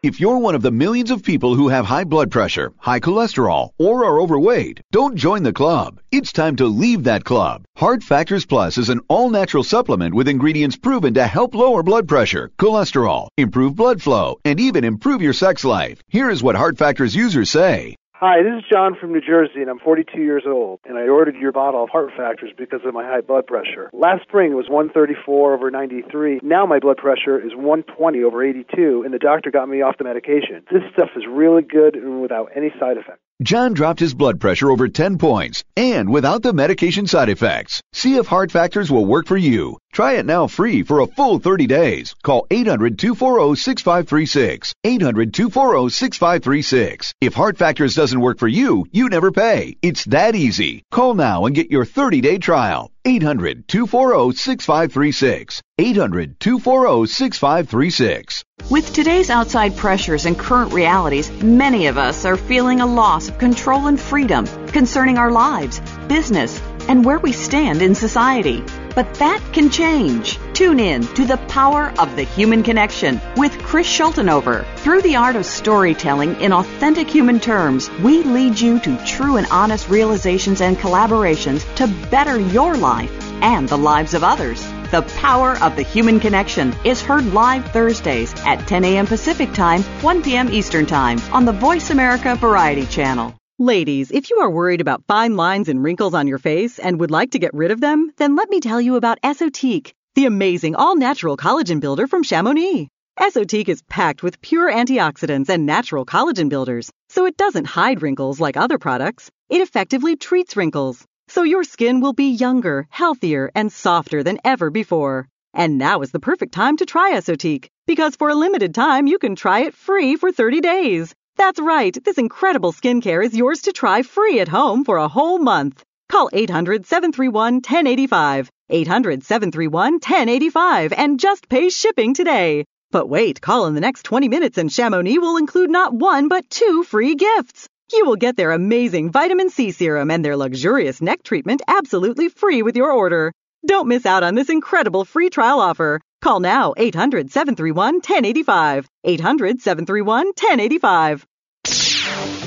[0.00, 3.70] If you're one of the millions of people who have high blood pressure, high cholesterol,
[3.78, 5.98] or are overweight, don't join the club.
[6.12, 7.64] It's time to leave that club.
[7.76, 12.06] Heart Factors Plus is an all natural supplement with ingredients proven to help lower blood
[12.06, 16.00] pressure, cholesterol, improve blood flow, and even improve your sex life.
[16.06, 17.96] Here is what Heart Factors users say.
[18.20, 21.36] Hi, this is John from New Jersey, and I'm 42 years old, and I ordered
[21.36, 23.90] your bottle of Heart Factors because of my high blood pressure.
[23.92, 26.40] Last spring it was 134 over 93.
[26.42, 30.04] Now my blood pressure is 120 over 82, and the doctor got me off the
[30.04, 30.64] medication.
[30.68, 33.22] This stuff is really good and without any side effects.
[33.40, 37.80] John dropped his blood pressure over 10 points and without the medication side effects.
[37.92, 39.78] See if Heart Factors will work for you.
[39.92, 42.16] Try it now free for a full 30 days.
[42.24, 44.72] Call 800-240-6536.
[44.84, 47.12] 800-240-6536.
[47.20, 49.76] If Heart Factors doesn't work for you, you never pay.
[49.82, 50.82] It's that easy.
[50.90, 52.90] Call now and get your 30-day trial.
[53.08, 55.60] 800-240-6536.
[55.80, 58.44] 800-240-6536.
[58.70, 63.38] With today's outside pressures and current realities, many of us are feeling a loss of
[63.38, 68.64] control and freedom concerning our lives, business, and where we stand in society.
[68.94, 70.38] But that can change.
[70.54, 74.64] Tune in to the power of the human connection with Chris Schultenover.
[74.78, 79.46] Through the art of storytelling in authentic human terms, we lead you to true and
[79.52, 84.66] honest realizations and collaborations to better your life and the lives of others.
[84.90, 89.06] The Power of the Human Connection is heard live Thursdays at 10 a.m.
[89.06, 90.50] Pacific Time, 1 p.m.
[90.50, 93.37] Eastern Time on the Voice America Variety Channel.
[93.60, 97.10] Ladies, if you are worried about fine lines and wrinkles on your face and would
[97.10, 100.76] like to get rid of them, then let me tell you about Esotique, the amazing
[100.76, 102.86] all-natural collagen builder from Chamonix.
[103.18, 108.38] Esotique is packed with pure antioxidants and natural collagen builders, so it doesn't hide wrinkles
[108.38, 109.28] like other products.
[109.48, 114.70] It effectively treats wrinkles, so your skin will be younger, healthier, and softer than ever
[114.70, 115.26] before.
[115.52, 119.18] And now is the perfect time to try Esotique, because for a limited time you
[119.18, 121.12] can try it free for 30 days.
[121.38, 125.38] That's right, this incredible skincare is yours to try free at home for a whole
[125.38, 125.84] month.
[126.08, 132.64] Call 800 731 1085, 800 731 1085, and just pay shipping today.
[132.90, 136.50] But wait, call in the next 20 minutes and Chamonix will include not one but
[136.50, 137.68] two free gifts.
[137.92, 142.62] You will get their amazing vitamin C serum and their luxurious neck treatment absolutely free
[142.62, 143.32] with your order.
[143.64, 146.00] Don't miss out on this incredible free trial offer.
[146.20, 148.88] Call now 800 731 1085.
[149.04, 151.26] 800 731 1085.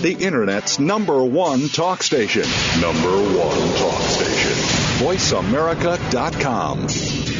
[0.01, 2.43] The Internet's number one talk station.
[2.81, 4.51] Number one talk station.
[5.05, 7.30] VoiceAmerica.com.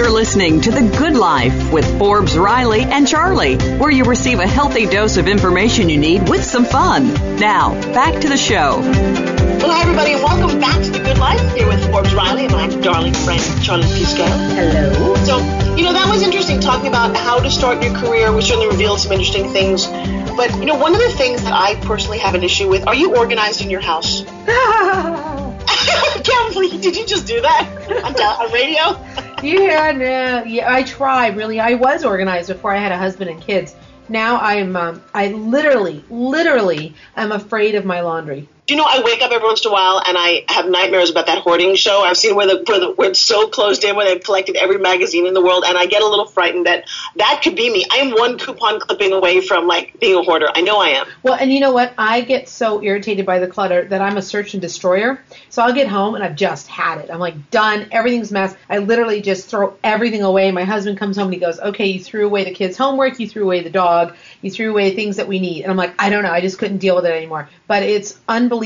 [0.00, 4.46] You're listening to The Good Life with Forbes, Riley, and Charlie, where you receive a
[4.46, 7.12] healthy dose of information you need with some fun.
[7.36, 8.78] Now, back to the show.
[8.80, 12.52] Well, hi, everybody, and welcome back to The Good Life here with Forbes Riley and
[12.52, 14.26] my darling friend, Charlie Fusco.
[14.54, 15.16] Hello.
[15.16, 15.36] So,
[15.76, 18.32] you know, that was interesting talking about how to start your career.
[18.32, 19.86] We certainly revealed some interesting things.
[19.86, 22.94] But, you know, one of the things that I personally have an issue with are
[22.94, 24.24] you organized in your house?
[26.24, 27.68] Kathleen, did you just do that
[28.02, 29.26] on, on radio?
[29.42, 31.60] yeah, yeah, I try really.
[31.60, 33.74] I was organized before I had a husband and kids.
[34.08, 38.48] Now I'm, um, I literally, literally am afraid of my laundry.
[38.70, 41.10] Do you know I wake up every once in a while and I have nightmares
[41.10, 42.04] about that hoarding show.
[42.04, 44.78] I've seen where the where, the, where it's so closed in, where they've collected every
[44.78, 46.84] magazine in the world, and I get a little frightened that
[47.16, 47.84] that could be me.
[47.90, 50.46] I am one coupon clipping away from like being a hoarder.
[50.54, 51.08] I know I am.
[51.24, 51.94] Well, and you know what?
[51.98, 55.20] I get so irritated by the clutter that I'm a search and destroyer.
[55.48, 57.10] So I'll get home and I've just had it.
[57.10, 57.88] I'm like done.
[57.90, 58.54] Everything's mess.
[58.68, 60.52] I literally just throw everything away.
[60.52, 63.18] My husband comes home and he goes, "Okay, you threw away the kids' homework.
[63.18, 64.14] You threw away the dog.
[64.42, 66.30] You threw away things that we need." And I'm like, I don't know.
[66.30, 67.48] I just couldn't deal with it anymore.
[67.66, 68.59] But it's unbelievable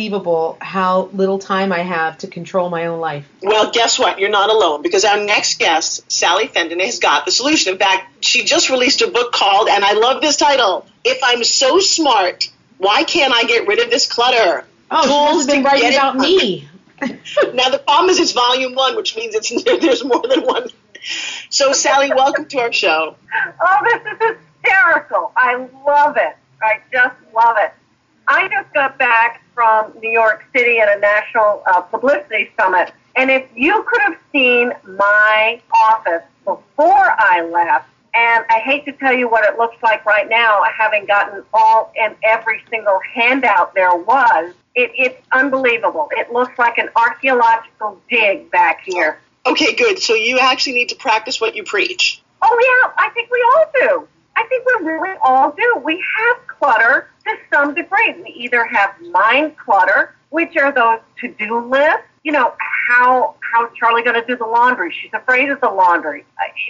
[0.60, 3.28] how little time I have to control my own life.
[3.42, 4.18] Well, guess what?
[4.18, 7.72] You're not alone because our next guest, Sallie Felton, has got the solution.
[7.72, 11.44] In fact, she just released a book called, and I love this title, If I'm
[11.44, 14.66] So Smart, Why Can't I Get Rid of This Clutter?
[14.90, 16.68] Oh, she must have been writing about me.
[17.00, 20.68] now, the problem is it's volume one, which means it's there's more than one.
[21.50, 23.16] So, Sally, welcome to our show.
[23.60, 25.32] Oh, this is hysterical.
[25.36, 26.36] I love it.
[26.62, 27.72] I just love it.
[28.26, 33.30] I just got back from New York City at a national uh, publicity summit, and
[33.30, 39.12] if you could have seen my office before I left, and I hate to tell
[39.12, 43.94] you what it looks like right now, having gotten all and every single handout there
[43.94, 46.08] was, it, it's unbelievable.
[46.12, 49.18] It looks like an archaeological dig back here.
[49.46, 49.98] Okay, good.
[49.98, 52.22] So you actually need to practice what you preach.
[52.40, 54.08] Oh, yeah, I think we all do.
[54.36, 55.80] I think we really all do.
[55.84, 58.14] We have clutter to some degree.
[58.22, 62.08] We either have mind clutter, which are those to-do lists.
[62.22, 62.54] You know,
[62.86, 64.92] how how's Charlie going to do the laundry?
[64.92, 66.24] She's afraid of the laundry.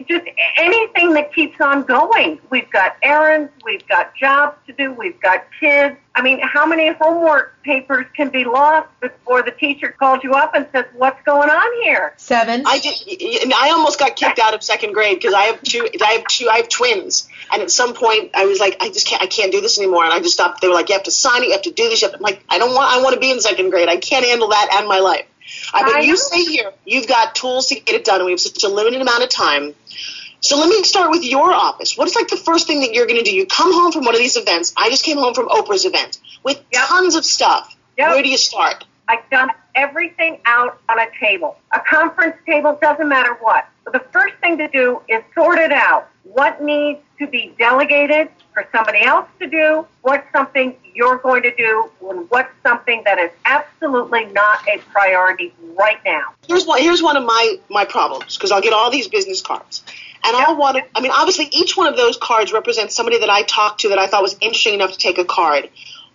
[0.07, 0.25] Just
[0.57, 2.41] anything that keeps on going.
[2.51, 5.97] We've got errands, we've got jobs to do, we've got kids.
[6.17, 10.55] I mean, how many homework papers can be lost before the teacher calls you up
[10.55, 12.63] and says, "What's going on here?" Seven.
[12.67, 13.53] I did.
[13.53, 15.89] I almost got kicked out of second grade because I have two.
[16.01, 16.49] I have two.
[16.49, 19.23] I have twins, and at some point I was like, I just can't.
[19.23, 20.61] I can't do this anymore, and I just stopped.
[20.61, 21.47] They were like, you have to sign it.
[21.47, 22.01] You have to do this.
[22.03, 22.93] You have to, I'm like, I don't want.
[22.93, 23.89] I want to be in second grade.
[23.89, 25.27] I can't handle that and my life.
[25.73, 28.33] Uh, but I you say here you've got tools to get it done, and we
[28.33, 29.75] have such a limited amount of time.
[30.41, 31.97] So let me start with your office.
[31.97, 33.35] What is like the first thing that you're going to do?
[33.35, 34.75] You come home from one of these events.
[34.77, 36.85] I just came home from Oprah's event with yep.
[36.87, 37.75] tons of stuff.
[37.97, 38.11] Yep.
[38.11, 38.85] Where do you start?
[39.09, 41.57] I dump everything out on a table.
[41.73, 43.67] A conference table doesn't matter what.
[43.91, 46.09] The first thing to do is sort it out.
[46.25, 49.87] What needs to be delegated for somebody else to do?
[50.03, 51.91] What's something you're going to do?
[52.09, 56.35] And what's something that is absolutely not a priority right now?
[56.49, 59.83] Here's one, here's one of my, my problems because I'll get all these business cards.
[60.25, 60.49] And yep.
[60.49, 63.43] I'll want to, I mean, obviously each one of those cards represents somebody that I
[63.43, 65.69] talked to that I thought was interesting enough to take a card.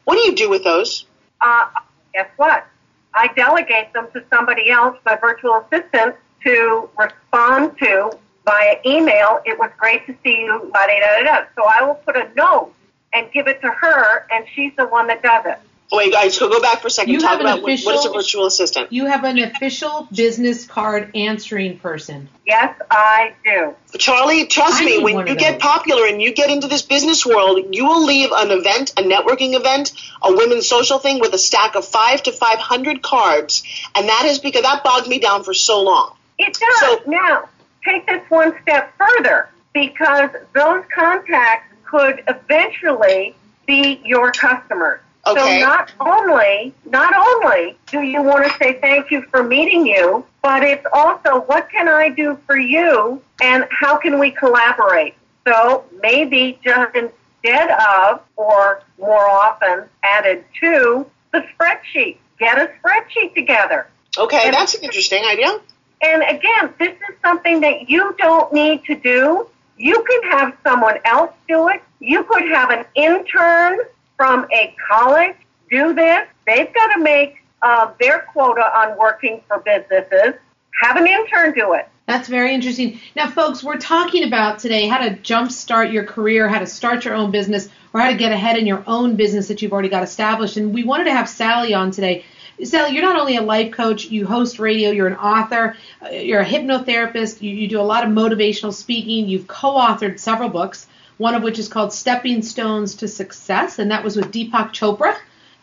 [0.05, 1.05] What do you do with those?
[1.39, 1.67] Uh,
[2.13, 2.65] guess what?
[3.13, 8.17] I delegate them to somebody else, my virtual assistant, to respond to
[8.49, 9.41] via email.
[9.45, 11.45] It was great to see you, da da da da.
[11.55, 12.73] So I will put a note
[13.13, 15.57] and give it to her, and she's the one that does it.
[15.91, 17.13] Wait, guys, so go back for a second.
[17.13, 18.93] You Talk about official, what is a virtual assistant.
[18.93, 22.29] You have an official business card answering person.
[22.45, 23.73] Yes, I do.
[23.97, 27.73] Charlie, trust I me, when you get popular and you get into this business world,
[27.75, 31.73] you will leave an event, a networking event, a women's social thing with a stack
[31.73, 33.63] of five to five hundred cards,
[33.95, 36.15] and that is because that bogged me down for so long.
[36.37, 36.79] It does.
[36.79, 37.49] So, now,
[37.83, 43.35] take this one step further because those contacts could eventually
[43.67, 45.01] be your customers.
[45.27, 45.61] Okay.
[45.61, 50.25] So not only, not only do you want to say thank you for meeting you,
[50.41, 55.15] but it's also what can I do for you and how can we collaborate?
[55.47, 63.35] So maybe just instead of or more often added to the spreadsheet, get a spreadsheet
[63.35, 63.87] together.
[64.17, 65.59] Okay, and, that's an interesting idea.
[66.01, 69.47] And again, this is something that you don't need to do.
[69.77, 71.81] You can have someone else do it.
[71.99, 73.79] You could have an intern
[74.17, 75.35] from a college
[75.69, 76.27] do this.
[76.45, 80.35] They've got to make uh, their quota on working for businesses.
[80.81, 81.87] Have an intern do it.
[82.07, 82.99] That's very interesting.
[83.15, 87.13] Now, folks, we're talking about today how to jumpstart your career, how to start your
[87.13, 90.01] own business, or how to get ahead in your own business that you've already got
[90.01, 90.57] established.
[90.57, 92.25] And we wanted to have Sallie on today.
[92.63, 96.41] Sallie, you're not only a life coach, you host radio, you're an author, uh, you're
[96.41, 100.87] a hypnotherapist, you, you do a lot of motivational speaking, you've co authored several books
[101.19, 105.15] one of which is called Stepping Stones to Success, and that was with Deepak Chopra.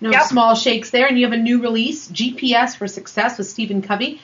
[0.03, 0.25] No yep.
[0.25, 1.07] small shakes there.
[1.07, 4.21] And you have a new release, GPS for Success with Stephen Covey.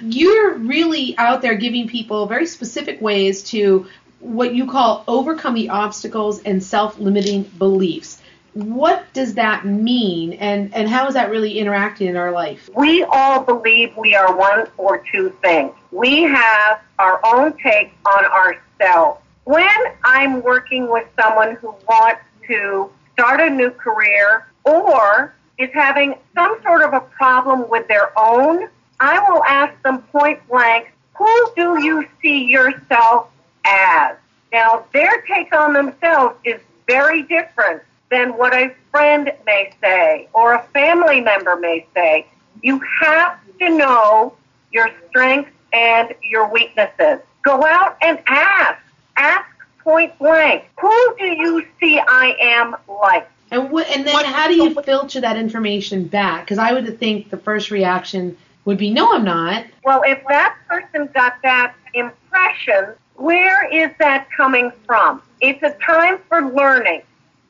[0.00, 3.88] You're really out there giving people very specific ways to
[4.20, 8.22] what you call overcome the obstacles and self-limiting beliefs.
[8.56, 12.70] What does that mean, and, and how is that really interacting in our life?
[12.74, 15.74] We all believe we are one or two things.
[15.90, 19.68] We have our own take on ourselves when
[20.02, 26.60] I'm working with someone who wants to start a new career or is having some
[26.64, 31.80] sort of a problem with their own, I will ask them point blank, who do
[31.80, 33.28] you see yourself
[33.64, 34.16] as?
[34.52, 40.54] Now, their take on themselves is very different than what a friend may say or
[40.54, 42.26] a family member may say.
[42.62, 44.34] You have to know
[44.72, 47.20] your strengths and your weaknesses.
[47.42, 48.80] Go out and ask
[49.16, 49.48] ask
[49.78, 53.28] point blank, who do you see I am like?
[53.50, 56.44] And what, and then what, how do you filter that information back?
[56.44, 59.64] Because I would think the first reaction would be, no, I'm not.
[59.84, 65.22] Well, if that person got that impression, where is that coming from?
[65.40, 67.02] It's a time for learning.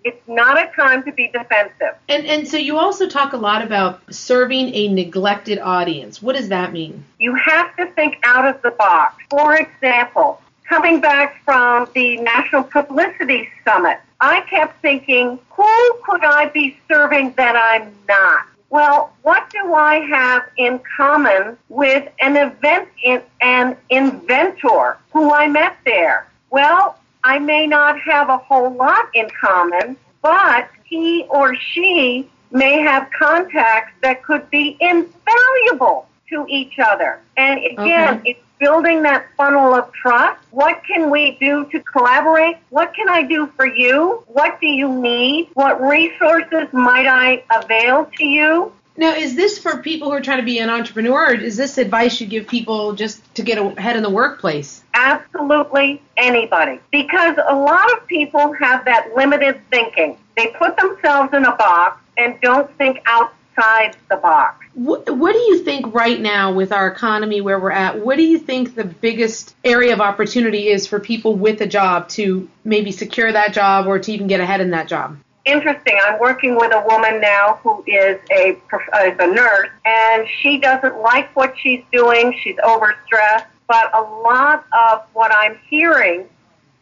[0.07, 1.96] It's not a time to be defensive.
[2.09, 6.22] And and so you also talk a lot about serving a neglected audience.
[6.22, 7.04] What does that mean?
[7.18, 9.20] You have to think out of the box.
[9.30, 16.50] For example, coming back from the National Publicity Summit, I kept thinking, who could I
[16.50, 18.46] be serving that I'm not?
[18.70, 25.48] Well, what do I have in common with an event in, an inventor who I
[25.48, 26.28] met there?
[26.50, 26.96] Well,
[27.27, 33.11] I may not have a whole lot in common, but he or she may have
[33.11, 37.18] contacts that could be invaluable to each other.
[37.37, 38.31] And again, okay.
[38.31, 40.41] it's building that funnel of trust.
[40.53, 42.59] What can we do to collaborate?
[42.70, 44.22] What can I do for you?
[44.29, 45.49] What do you need?
[45.55, 48.72] What resources might I avail to you?
[48.99, 51.76] Now, is this for people who are trying to be an entrepreneur, or is this
[51.76, 54.82] advice you give people just to get ahead in the workplace?
[54.94, 56.80] Absolutely anybody.
[56.90, 60.16] Because a lot of people have that limited thinking.
[60.36, 64.64] They put themselves in a box and don't think outside the box.
[64.72, 67.99] What, what do you think right now with our economy where we're at?
[68.01, 72.09] What do you think the biggest area of opportunity is for people with a job
[72.11, 75.18] to maybe secure that job or to even get ahead in that job?
[75.47, 75.99] Interesting.
[76.05, 80.59] I'm working with a woman now who is a uh, is a nurse, and she
[80.59, 82.36] doesn't like what she's doing.
[82.42, 83.47] She's overstressed.
[83.68, 86.28] But a lot of what I'm hearing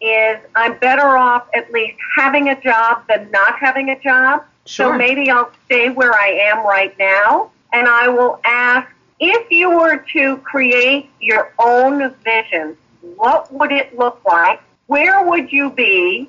[0.01, 4.45] is I'm better off at least having a job than not having a job.
[4.67, 4.93] Sure.
[4.93, 8.89] So maybe I'll stay where I am right now and I will ask
[9.21, 12.77] if you were to create your own vision,
[13.17, 14.61] what would it look like?
[14.87, 16.29] Where would you be?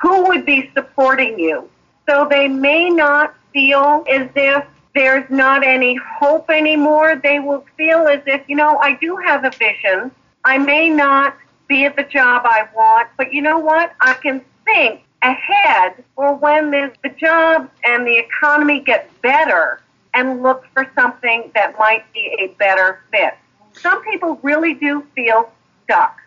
[0.00, 1.68] Who would be supporting you?
[2.08, 7.16] So they may not feel as if there's not any hope anymore.
[7.16, 10.10] They will feel as if, you know, I do have a vision.
[10.44, 11.36] I may not
[11.68, 13.92] be at the job I want, but you know what?
[14.00, 19.80] I can think ahead for when the, job and the economy get better
[20.14, 23.34] and look for something that might be a better fit.
[23.72, 25.50] Some people really do feel
[25.84, 26.18] stuck.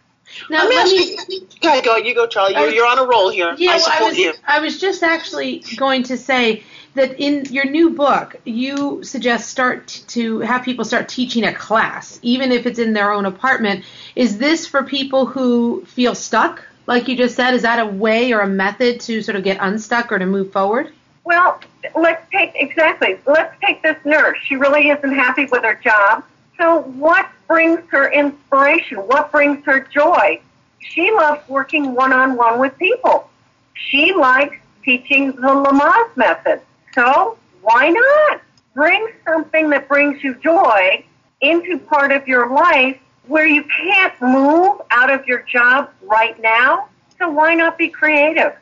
[0.50, 0.86] Now, Let me let
[1.20, 1.48] ask me- you.
[1.62, 2.06] Go ahead, go ahead.
[2.06, 2.54] You go, Charlie.
[2.54, 3.54] You're, I- you're on a roll here.
[3.58, 4.34] Yeah, I well, support was, you.
[4.48, 6.64] I was just actually going to say
[6.96, 12.20] that in your new book, you suggest start to have people start teaching a class,
[12.24, 13.86] even if it's in their own apartment.
[14.16, 17.54] Is this for people who feel stuck, like you just said?
[17.54, 20.52] Is that a way or a method to sort of get unstuck or to move
[20.52, 20.92] forward?
[21.26, 21.60] Well,
[21.96, 23.20] let's take exactly.
[23.28, 24.38] Let's take this nurse.
[24.46, 26.24] She really isn't happy with her job.
[26.60, 28.98] So what brings her inspiration?
[28.98, 30.42] What brings her joy?
[30.80, 33.30] She loves working one-on-one with people.
[33.74, 36.62] She likes teaching the Lamaze method.
[36.94, 38.42] So why not
[38.74, 41.04] bring something that brings you joy
[41.40, 46.90] into part of your life where you can't move out of your job right now?
[47.18, 48.54] So why not be creative?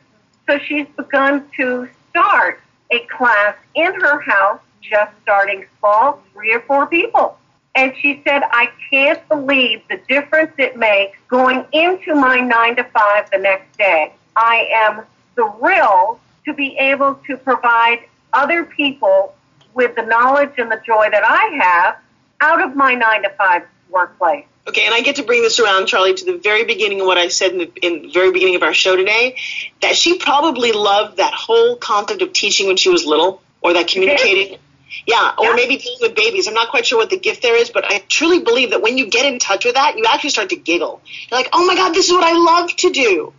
[0.47, 6.61] So she's begun to start a class in her house, just starting small, three or
[6.61, 7.39] four people.
[7.77, 12.83] And she said, I can't believe the difference it makes going into my nine to
[12.85, 14.13] five the next day.
[14.35, 15.05] I am
[15.35, 17.99] thrilled to be able to provide
[18.33, 19.35] other people
[19.75, 21.97] with the knowledge and the joy that I have
[22.41, 23.61] out of my nine to five
[23.91, 24.45] workplace.
[24.67, 27.19] Okay, and I get to bring this around, Charlie, to the very beginning of what
[27.19, 29.37] I said in the, in the very beginning of our show today,
[29.83, 33.87] that she probably loved that whole concept of teaching when she was little, or that
[33.87, 34.57] communicating.
[35.05, 36.47] Yeah, or maybe dealing with babies.
[36.47, 38.97] I'm not quite sure what the gift there is, but I truly believe that when
[38.97, 41.01] you get in touch with that, you actually start to giggle.
[41.29, 43.33] You're like, oh my God, this is what I love to do.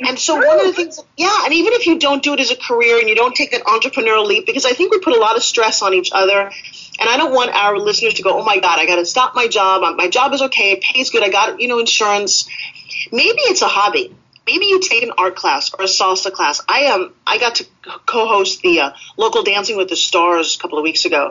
[0.00, 2.52] And so one of the things, yeah, and even if you don't do it as
[2.52, 5.18] a career and you don't take that entrepreneurial leap, because I think we put a
[5.18, 6.40] lot of stress on each other,
[7.00, 9.34] and I don't want our listeners to go, oh my God, I got to stop
[9.34, 9.96] my job.
[9.96, 12.48] My job is okay, it pays good, I got you know insurance.
[13.10, 14.14] Maybe it's a hobby.
[14.50, 16.62] Maybe you take an art class or a salsa class.
[16.66, 17.64] I um I got to
[18.06, 18.90] co-host the uh,
[19.24, 21.22] local Dancing with the Stars a couple of weeks ago,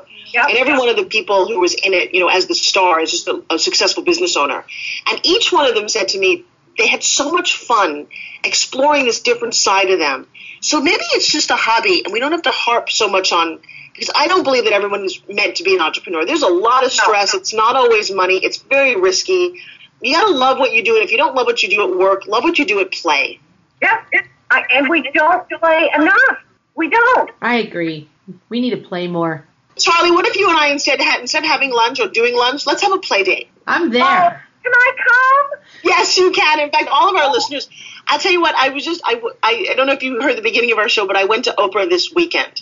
[0.47, 2.99] and every one of the people who was in it, you know, as the star
[3.01, 4.63] is just a, a successful business owner,
[5.09, 6.45] and each one of them said to me
[6.77, 8.05] they had so much fun
[8.43, 10.27] exploring this different side of them.
[10.61, 13.59] So maybe it's just a hobby, and we don't have to harp so much on.
[13.93, 16.23] Because I don't believe that everyone is meant to be an entrepreneur.
[16.23, 17.33] There's a lot of stress.
[17.33, 18.35] It's not always money.
[18.35, 19.59] It's very risky.
[20.01, 21.97] You gotta love what you do, and if you don't love what you do at
[21.97, 23.39] work, love what you do at play.
[23.81, 26.37] Yes, it, I, and we don't play enough.
[26.75, 27.31] We don't.
[27.41, 28.07] I agree.
[28.49, 29.45] We need to play more.
[29.77, 32.65] Charlie, what if you and I instead had instead of having lunch or doing lunch,
[32.65, 33.49] let's have a play date.
[33.65, 34.03] I'm there.
[34.03, 34.29] Oh,
[34.63, 35.59] can I come?
[35.83, 36.59] Yes, you can.
[36.59, 37.69] In fact, all of our listeners.
[38.07, 38.55] I'll tell you what.
[38.55, 41.05] I was just I I don't know if you heard the beginning of our show,
[41.07, 42.61] but I went to Oprah this weekend,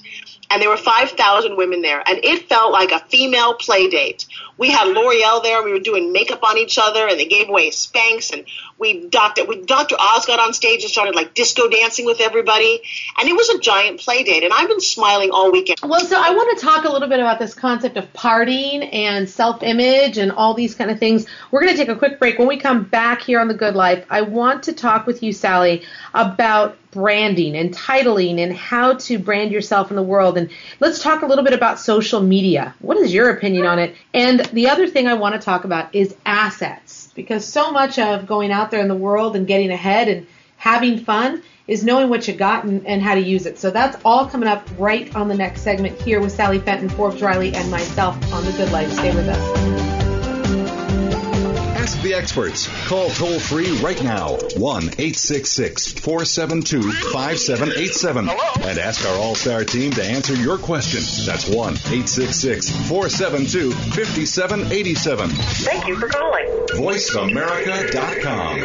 [0.50, 4.26] and there were five thousand women there, and it felt like a female play date.
[4.58, 5.64] We had L'Oreal there.
[5.64, 8.46] We were doing makeup on each other, and they gave away Spanx, and
[8.78, 12.82] we Doctor we Doctor Oz got on stage and started like disco dancing with everybody,
[13.18, 14.44] and it was a giant play date.
[14.44, 15.80] And I've been smiling all weekend.
[15.84, 19.30] Well, so I want to talk a little bit about this concept of partying and
[19.30, 21.26] self-image and all these kind of things.
[21.52, 22.40] We're going to take a quick break.
[22.40, 25.34] When we come back here on The Good Life, I want to talk with you,
[25.34, 25.84] Sallie,
[26.14, 30.38] about branding and titling and how to brand yourself in the world.
[30.38, 32.74] And let's talk a little bit about social media.
[32.80, 33.96] What is your opinion on it?
[34.14, 38.26] And the other thing I want to talk about is assets because so much of
[38.26, 40.26] going out there in the world and getting ahead and
[40.56, 43.60] having fun is knowing what you got and, and how to use it.
[43.60, 47.22] So that's all coming up right on the next segment here with Sallie Felton, Forbes
[47.22, 48.92] Riley, and myself on The Good Life.
[48.94, 50.05] Stay with us.
[52.06, 52.68] Ask the experts.
[52.88, 59.90] Call toll free right now 1 866 472 5787 and ask our All Star team
[59.94, 61.00] to answer your question.
[61.26, 65.30] That's 1 866 472 5787.
[65.30, 66.46] Thank you for calling.
[66.76, 68.60] VoiceAmerica.com.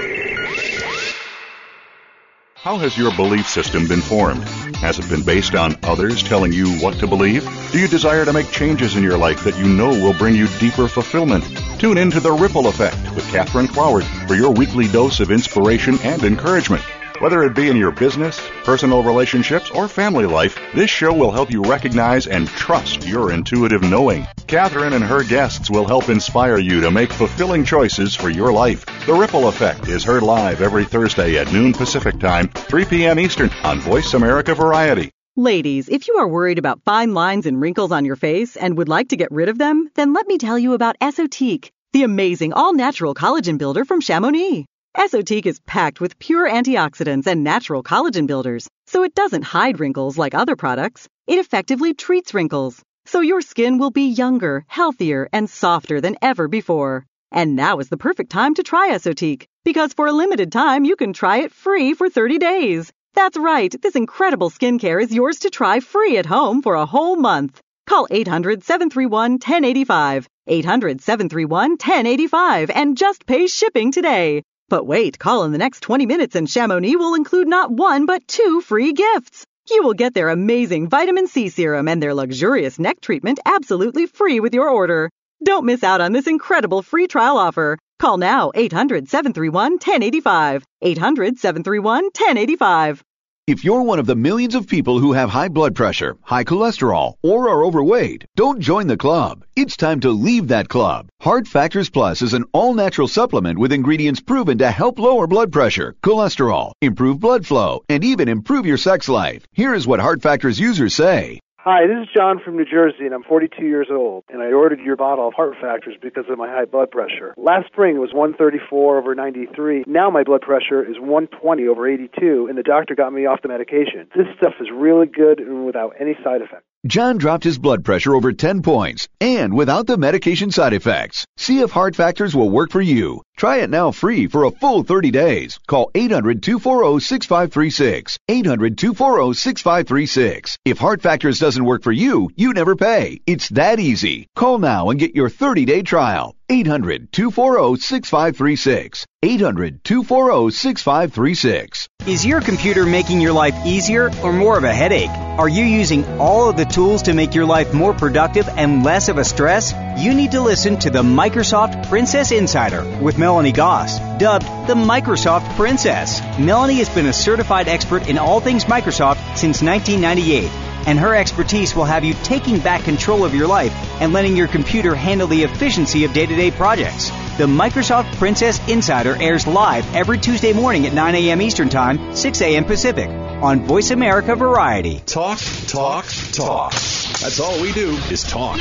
[2.57, 4.45] How has your belief system been formed?
[4.77, 7.49] Has it been based on others telling you what to believe?
[7.73, 10.47] Do you desire to make changes in your life that you know will bring you
[10.59, 11.43] deeper fulfillment?
[11.81, 15.99] Tune in to The Ripple Effect with Catherine Cloward for your weekly dose of inspiration
[16.03, 16.83] and encouragement.
[17.21, 21.51] Whether it be in your business, personal relationships, or family life, this show will help
[21.51, 24.27] you recognize and trust your intuitive knowing.
[24.47, 28.85] Catherine and her guests will help inspire you to make fulfilling choices for your life.
[29.07, 33.19] The Ripple Effect is heard live every Thursday at noon Pacific Time, 3 p.m.
[33.19, 35.13] Eastern on Voice America Variety.
[35.41, 38.91] Ladies, if you are worried about fine lines and wrinkles on your face and would
[38.91, 42.53] like to get rid of them, then let me tell you about Esotique, the amazing
[42.53, 44.67] all natural collagen builder from Chamonix.
[44.95, 50.19] Esotique is packed with pure antioxidants and natural collagen builders, so it doesn't hide wrinkles
[50.19, 51.09] like other products.
[51.27, 56.49] It effectively treats wrinkles, so your skin will be younger, healthier, and softer than ever
[56.49, 57.07] before.
[57.33, 60.97] And now is the perfect time to try Esotique, because for a limited time you
[60.97, 62.93] can try it free for 30 days.
[63.15, 67.17] That's right, this incredible skincare is yours to try free at home for a whole
[67.17, 67.61] month.
[67.87, 74.43] Call 800 731 1085, 800 731 1085, and just pay shipping today.
[74.69, 78.27] But wait, call in the next 20 minutes and Chamonix will include not one but
[78.29, 79.45] two free gifts.
[79.69, 84.39] You will get their amazing vitamin C serum and their luxurious neck treatment absolutely free
[84.39, 85.11] with your order.
[85.45, 87.77] Don't miss out on this incredible free trial offer.
[88.01, 90.65] Call now 800 731 1085.
[90.81, 93.05] 800 731 1085.
[93.47, 97.17] If you're one of the millions of people who have high blood pressure, high cholesterol,
[97.23, 99.45] or are overweight, don't join the club.
[99.55, 101.09] It's time to leave that club.
[101.21, 105.53] Heart Factors Plus is an all natural supplement with ingredients proven to help lower blood
[105.53, 109.45] pressure, cholesterol, improve blood flow, and even improve your sex life.
[109.53, 111.39] Here is what Heart Factors users say.
[111.63, 114.81] Hi, this is John from New Jersey, and I'm 42 years old, and I ordered
[114.81, 117.35] your bottle of Heart Factors because of my high blood pressure.
[117.37, 119.85] Last spring it was 134 over 93.
[119.87, 123.49] Now my blood pressure is 120 over 82, and the doctor got me off the
[123.49, 124.09] medication.
[124.17, 126.65] This stuff is really good and without any side effects.
[126.87, 131.27] John dropped his blood pressure over 10 points and without the medication side effects.
[131.37, 133.21] See if Heart Factors will work for you.
[133.37, 135.59] Try it now free for a full 30 days.
[135.67, 138.17] Call 800-240-6536.
[138.31, 140.57] 800-240-6536.
[140.65, 143.21] If Heart Factors doesn't work for you, you never pay.
[143.27, 144.27] It's that easy.
[144.35, 146.35] Call now and get your 30-day trial.
[146.51, 149.05] 800-240-6536.
[149.25, 151.87] 800-240-6536.
[152.07, 155.11] Is your computer making your life easier or more of a headache?
[155.11, 159.09] Are you using all of the tools to make your life more productive and less
[159.09, 159.73] of a stress?
[160.03, 165.55] You need to listen to the Microsoft Princess Insider with Melanie Goss, dubbed the Microsoft
[165.57, 166.21] Princess.
[166.39, 171.75] Melanie has been a certified expert in all things Microsoft since 1998 and her expertise
[171.75, 175.43] will have you taking back control of your life and letting your computer handle the
[175.43, 177.11] efficiency of day to day projects.
[177.39, 181.41] The Microsoft Princess Insider airs live every Tuesday morning at 9 a.m.
[181.41, 182.65] Eastern Time, 6 a.m.
[182.65, 185.01] Pacific on Voice America Variety.
[185.07, 186.73] Talk, talk, talk.
[186.73, 188.59] That's all we do is talk.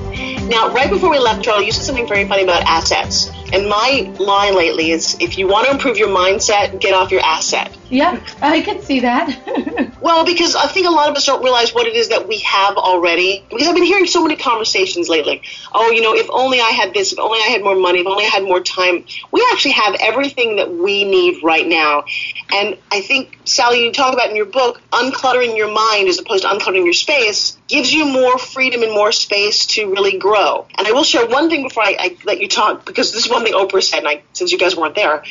[0.46, 3.30] Now, right before we left, Charlie, you said something very funny about assets.
[3.52, 7.20] And my line lately is if you want to improve your mindset, get off your
[7.20, 7.76] asset.
[7.88, 9.96] Yeah, I can see that.
[10.00, 12.38] well, because I think a lot of us don't realize what it is that we
[12.40, 13.44] have already.
[13.48, 15.42] Because I've been hearing so many conversations lately.
[15.72, 18.06] Oh, you know, if only I had this, if only I had more money, if
[18.06, 19.04] only I had more time.
[19.30, 22.04] We actually have everything that we need right now.
[22.52, 26.42] And I think, Sallie, you talk about in your book, uncluttering your mind as opposed
[26.42, 30.66] to uncluttering your space gives you more freedom and more space to really grow.
[30.76, 33.30] And I will share one thing before I, I let you talk, because this is
[33.30, 35.22] one thing Oprah said, and I, since you guys weren't there,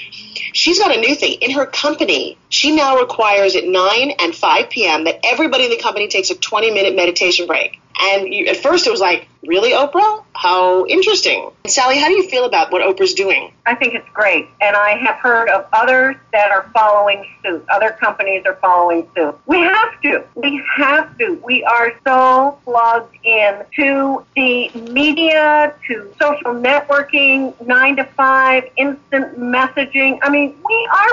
[0.53, 1.37] she's got a new thing.
[1.41, 5.05] In her company, she now requires at 9 and 5 p.m.
[5.05, 7.79] that everybody in the company takes a 20 minute meditation break.
[8.01, 10.23] And you, at first it was like, really, Oprah?
[10.33, 11.51] How interesting.
[11.67, 13.53] Sallie, how do you feel about what Oprah's doing?
[13.65, 14.47] I think it's great.
[14.61, 17.65] And I have heard of others that are following suit.
[17.69, 19.37] Other companies are following suit.
[19.45, 20.23] We have to.
[20.35, 21.41] We have to.
[21.43, 29.39] We are so plugged in to the media, to social networking, nine to five, instant
[29.39, 30.19] messaging.
[30.21, 31.05] I mean, we are.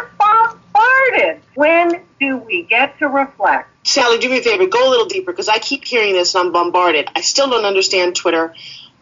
[1.54, 3.68] When do we get to reflect?
[3.84, 6.46] Sallie, do me a favor, go a little deeper because I keep hearing this and
[6.46, 7.08] I'm bombarded.
[7.14, 8.54] I still don't understand Twitter.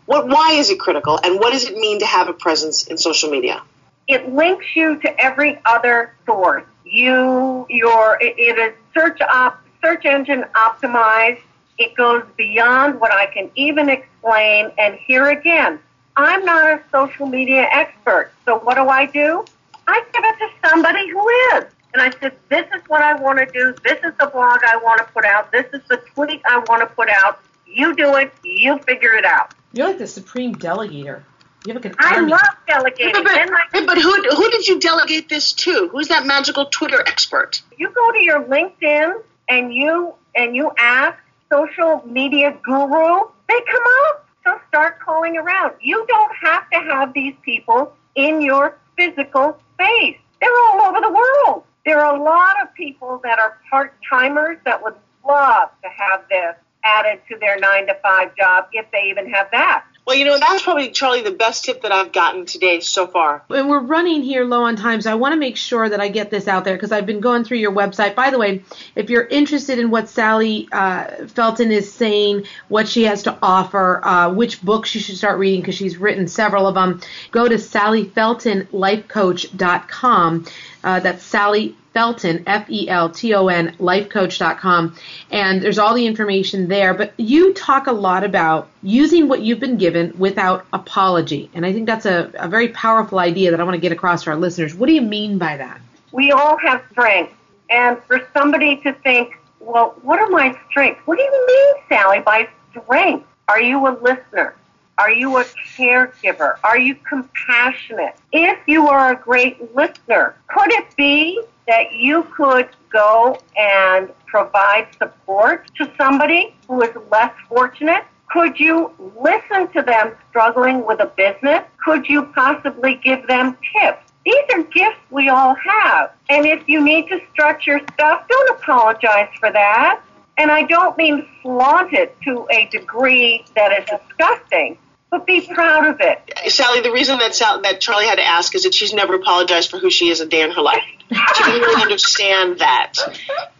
[0.06, 2.98] What, why is it critical, and what does it mean to have a presence in
[2.98, 3.62] social media?
[4.08, 6.64] It links you to every other source.
[6.84, 11.42] You, your, it, it is search op, search engine optimized.
[11.78, 14.72] It goes beyond what I can even explain.
[14.78, 15.78] And here again,
[16.16, 18.32] I'm not a social media expert.
[18.44, 19.44] So what do I do?
[19.90, 21.64] I give it to somebody who is.
[21.92, 23.74] And I said, this is what I want to do.
[23.82, 25.50] This is the blog I want to put out.
[25.50, 27.40] This is the tweet I want to put out.
[27.66, 28.32] You do it.
[28.44, 29.54] You figure it out.
[29.72, 31.22] You're like the supreme delegator.
[31.66, 32.30] You have like an I army.
[32.30, 33.12] love delegating.
[33.12, 35.88] But, but, Then I- but who, who did you delegate this to?
[35.90, 37.60] Who's that magical Twitter expert?
[37.76, 41.18] you go to your LinkedIn and you and you ask
[41.52, 44.26] social media guru, they come up.
[44.44, 45.74] So start calling around.
[45.80, 50.18] You don't have to have these people in your physical space.
[50.40, 51.64] They're all over the world.
[51.84, 54.94] There are a lot of people that are part timers that would
[55.26, 56.54] love to have this
[56.84, 59.84] added to their nine to five job if they even have that.
[60.10, 63.44] Well, you know, that's probably, Charlie, the best tip that I've gotten today so far.
[63.48, 66.08] and we're running here low on time, so I want to make sure that I
[66.08, 68.16] get this out there because I've been going through your website.
[68.16, 68.64] By the way,
[68.96, 74.04] if you're interested in what Sallie uh, Felton is saying, what she has to offer,
[74.04, 77.00] uh, which books you should start reading because she's written several of them,
[77.30, 80.46] go to sallyfeltonlifecoach.com.
[80.82, 84.96] Uh, that's Sallie Felton, F E L T O N, lifecoach.com.
[85.30, 86.94] And there's all the information there.
[86.94, 91.50] But you talk a lot about using what you've been given without apology.
[91.54, 94.24] And I think that's a, a very powerful idea that I want to get across
[94.24, 94.74] to our listeners.
[94.74, 95.80] What do you mean by that?
[96.12, 97.34] we all have strengths.
[97.68, 101.00] And for somebody to think, well, what are my strengths?
[101.06, 103.26] What do you mean, Sallie, by strength?
[103.48, 104.56] Are you a listener?
[105.00, 105.44] Are you a
[105.78, 106.58] caregiver?
[106.62, 108.16] Are you compassionate?
[108.32, 114.88] If you are a great listener, could it be that you could go and provide
[114.98, 118.04] support to somebody who is less fortunate?
[118.30, 121.64] Could you listen to them struggling with a business?
[121.82, 124.12] Could you possibly give them tips?
[124.26, 126.12] These are gifts we all have.
[126.28, 130.02] And if you need to stretch your stuff, don't apologize for that.
[130.36, 134.76] And I don't mean flaunt it to a degree that is disgusting,
[135.10, 136.52] but be proud of it.
[136.52, 139.70] Sallie, the reason that Sal, that Charlie had to ask is that she's never apologized
[139.70, 140.84] for who she is a day in her life.
[141.10, 142.94] She didn't really understand that.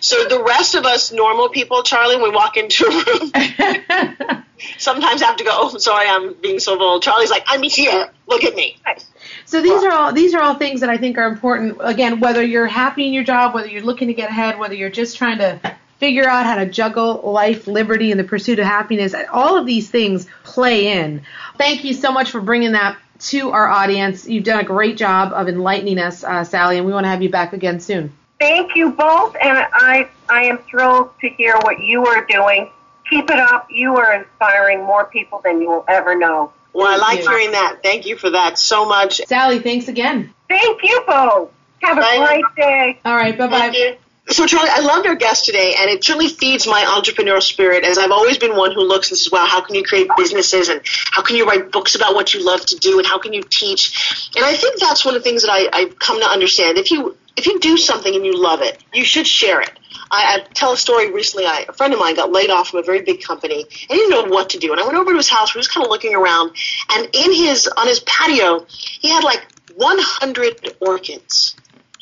[0.00, 4.44] So the rest of us normal people, Charlie, when we walk into a room,
[4.78, 7.02] sometimes have to go, oh, I'm sorry, I'm being so bold.
[7.02, 8.08] Charlie's like, I'm here.
[8.26, 8.78] Look at me.
[9.44, 11.76] So these are all these are all things that I think are important.
[11.80, 14.88] Again, whether you're happy in your job, whether you're looking to get ahead, whether you're
[14.88, 19.14] just trying to figure out how to juggle life, liberty, and the pursuit of happiness,
[19.32, 21.22] all of these things play in.
[21.58, 24.28] Thank you so much for bringing that to our audience.
[24.28, 27.22] You've done a great job of enlightening us, uh, Sallie, and we want to have
[27.22, 28.12] you back again soon.
[28.38, 32.70] Thank you both, and I, I am thrilled to hear what you are doing.
[33.08, 33.68] Keep it up.
[33.70, 36.52] You are inspiring more people than you will ever know.
[36.74, 37.78] Well, I like hearing that.
[37.82, 39.22] Thank you for that so much.
[39.26, 40.34] Sallie, thanks again.
[40.48, 41.50] Thank you both.
[41.82, 42.26] Have a Bye.
[42.26, 43.00] great day.
[43.04, 43.98] All right, bye bye.
[44.28, 47.84] So, Charlie, I loved our guest today, and it certainly feeds my entrepreneurial spirit.
[47.84, 50.68] As I've always been one who looks and says, "Wow, how can you create businesses,
[50.68, 53.32] and how can you write books about what you love to do, and how can
[53.32, 56.26] you teach?" And I think that's one of the things that I, I've come to
[56.26, 56.76] understand.
[56.76, 59.70] If you if you do something and you love it, you should share it.
[60.10, 61.46] I, I tell a story recently.
[61.46, 63.96] I, a friend of mine got laid off from a very big company and he
[63.96, 64.72] didn't know what to do.
[64.72, 65.54] And I went over to his house.
[65.54, 66.50] We was kind of looking around,
[66.90, 68.66] and in his on his patio,
[69.00, 69.46] he had like
[69.76, 71.54] 100 orchids.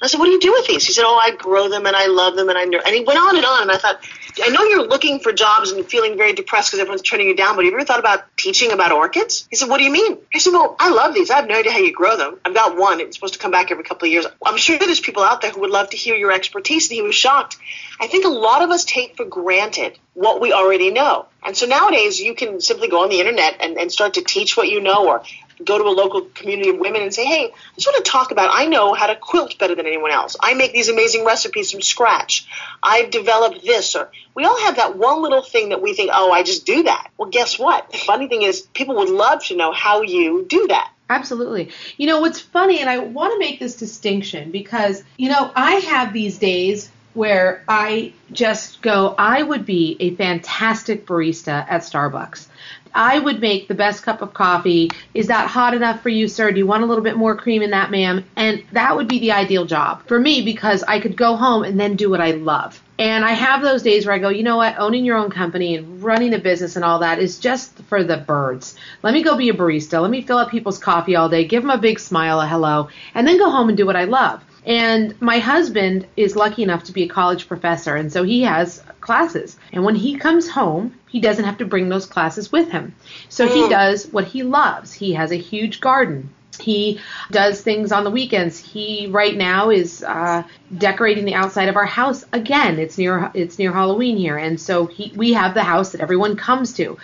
[0.03, 1.97] I said, "What do you do with these?" He said, "Oh, I grow them and
[1.97, 3.63] I love them and I." nur-" And he went on and on.
[3.63, 4.01] And I thought,
[4.43, 7.55] I know you're looking for jobs and feeling very depressed because everyone's turning you down.
[7.57, 9.47] But have you ever thought about teaching about orchids?
[9.51, 11.31] He said, "What do you mean?" I said, "Well, I love these.
[11.31, 12.41] I have no idea how you grow them.
[12.45, 13.01] I've got one.
[13.01, 14.27] It's supposed to come back every couple of years.
[14.45, 17.03] I'm sure there's people out there who would love to hear your expertise." And he
[17.03, 17.57] was shocked.
[18.01, 21.27] I think a lot of us take for granted what we already know.
[21.45, 24.57] And so nowadays, you can simply go on the internet and, and start to teach
[24.57, 25.23] what you know or
[25.63, 28.31] go to a local community of women and say, hey, I just want to talk
[28.31, 30.37] about, I know how to quilt better than anyone else.
[30.41, 32.47] I make these amazing recipes from scratch.
[32.83, 33.95] I've developed this.
[33.95, 36.85] Or we all have that one little thing that we think, oh, I just do
[36.85, 37.11] that.
[37.17, 37.91] Well, guess what?
[37.91, 40.91] The funny thing is, people would love to know how you do that.
[41.11, 41.71] Absolutely.
[41.99, 45.75] You know, what's funny, and I want to make this distinction because, you know, I
[45.75, 52.49] have these days where I just go, I would be a fantastic barista at Starbucks.
[52.95, 54.91] I would make the best cup of coffee.
[55.15, 56.53] Is that hot enough for you, sir?
[56.53, 58.25] Do you want a little bit more cream in that, ma'am?
[58.37, 61.79] And that would be the ideal job for me because I could go home and
[61.79, 62.81] then do what I love.
[62.97, 65.75] And I have those days where I go, you know what, owning your own company
[65.75, 68.77] and running a business and all that is just for the birds.
[69.03, 70.01] Let me go be a barista.
[70.01, 72.89] Let me fill up people's coffee all day, give them a big smile, a hello,
[73.15, 74.45] and then go home and do what I love.
[74.67, 78.83] And my husband is lucky enough to be a college professor, and so he has
[79.01, 79.57] classes.
[79.73, 82.95] And when he comes home, he doesn't have to bring those classes with him.
[83.29, 83.71] So he Mm.
[83.71, 84.93] does what he loves.
[84.93, 86.31] He has a huge garden.
[86.61, 87.01] He
[87.31, 88.59] does things on the weekends.
[88.59, 90.45] He right now is uh,
[90.79, 92.25] decorating the outside of our house.
[92.33, 96.01] Again, it's near it's near Halloween here, and so he, we have the house that
[96.01, 96.97] everyone comes to.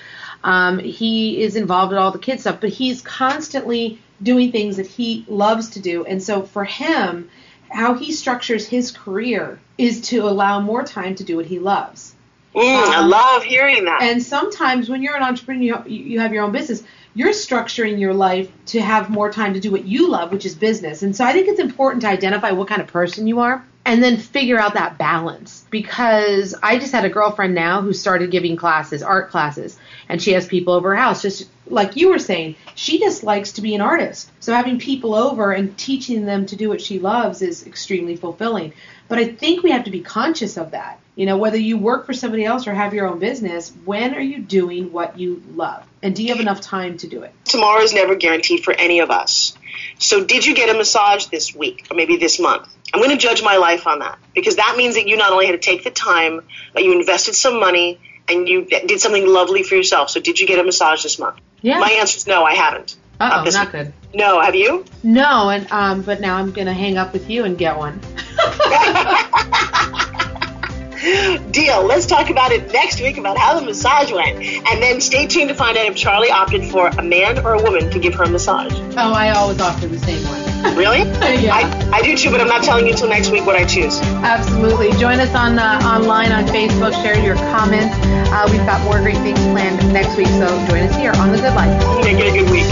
[0.44, 4.86] Um, he is involved in all the kid stuff, but he's constantly doing things that
[4.86, 6.04] he loves to do.
[6.04, 7.28] And so for him,
[7.70, 12.14] how he structures his career is to allow more time to do what he loves.
[12.54, 14.02] Mm, um, I love hearing that.
[14.02, 16.82] And sometimes when you're an entrepreneur, you, you have your own business.
[17.14, 20.54] You're structuring your life to have more time to do what you love, which is
[20.54, 21.02] business.
[21.02, 24.02] And so I think it's important to identify what kind of person you are and
[24.02, 28.56] then figure out that balance because I just had a girlfriend now who started giving
[28.56, 32.56] classes, art classes, and she has people over her house just like you were saying,
[32.74, 34.30] she just likes to be an artist.
[34.40, 38.72] So having people over and teaching them to do what she loves is extremely fulfilling.
[39.08, 41.00] But I think we have to be conscious of that.
[41.16, 44.20] You know, whether you work for somebody else or have your own business, when are
[44.20, 45.84] you doing what you love?
[46.02, 47.34] And do you have enough time to do it?
[47.44, 49.56] Tomorrow is never guaranteed for any of us.
[49.98, 52.68] So, did you get a massage this week or maybe this month?
[52.92, 55.46] I'm going to judge my life on that because that means that you not only
[55.46, 56.40] had to take the time,
[56.72, 58.00] but you invested some money
[58.30, 60.10] and you did something lovely for yourself.
[60.10, 61.38] So, did you get a massage this month?
[61.60, 61.78] Yeah.
[61.78, 62.96] My answer is no, I haven't.
[63.20, 63.92] Oh, not, not good.
[64.14, 64.84] No, have you?
[65.02, 68.00] No, and um, but now I'm going to hang up with you and get one.
[71.50, 71.82] Deal.
[71.84, 74.36] Let's talk about it next week about how the massage went.
[74.36, 77.62] And then stay tuned to find out if Charlie opted for a man or a
[77.62, 78.72] woman to give her a massage.
[78.72, 80.39] Oh, I always offer the same one.
[80.76, 80.98] Really?
[81.42, 81.54] yeah.
[81.54, 84.00] I, I do too, but I'm not telling you until next week what I choose.
[84.00, 84.92] Absolutely.
[84.92, 86.92] Join us on uh, online on Facebook.
[87.02, 87.94] Share your comments.
[88.32, 91.38] Uh, we've got more great things planned next week, so join us here on The
[91.38, 91.82] Good Life.
[91.98, 92.66] Okay, get a good week.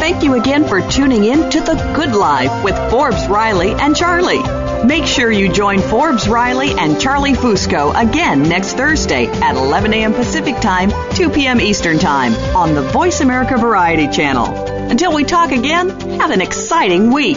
[0.00, 4.42] Thank you again for tuning in to The Good Life with Forbes Riley and Charlie.
[4.86, 10.14] Make sure you join Forbes Riley and Charlie Fusco again next Thursday at 11 a.m.
[10.14, 11.60] Pacific Time, 2 p.m.
[11.60, 14.75] Eastern Time on the Voice America Variety Channel.
[14.90, 17.36] Until we talk again, have an exciting week.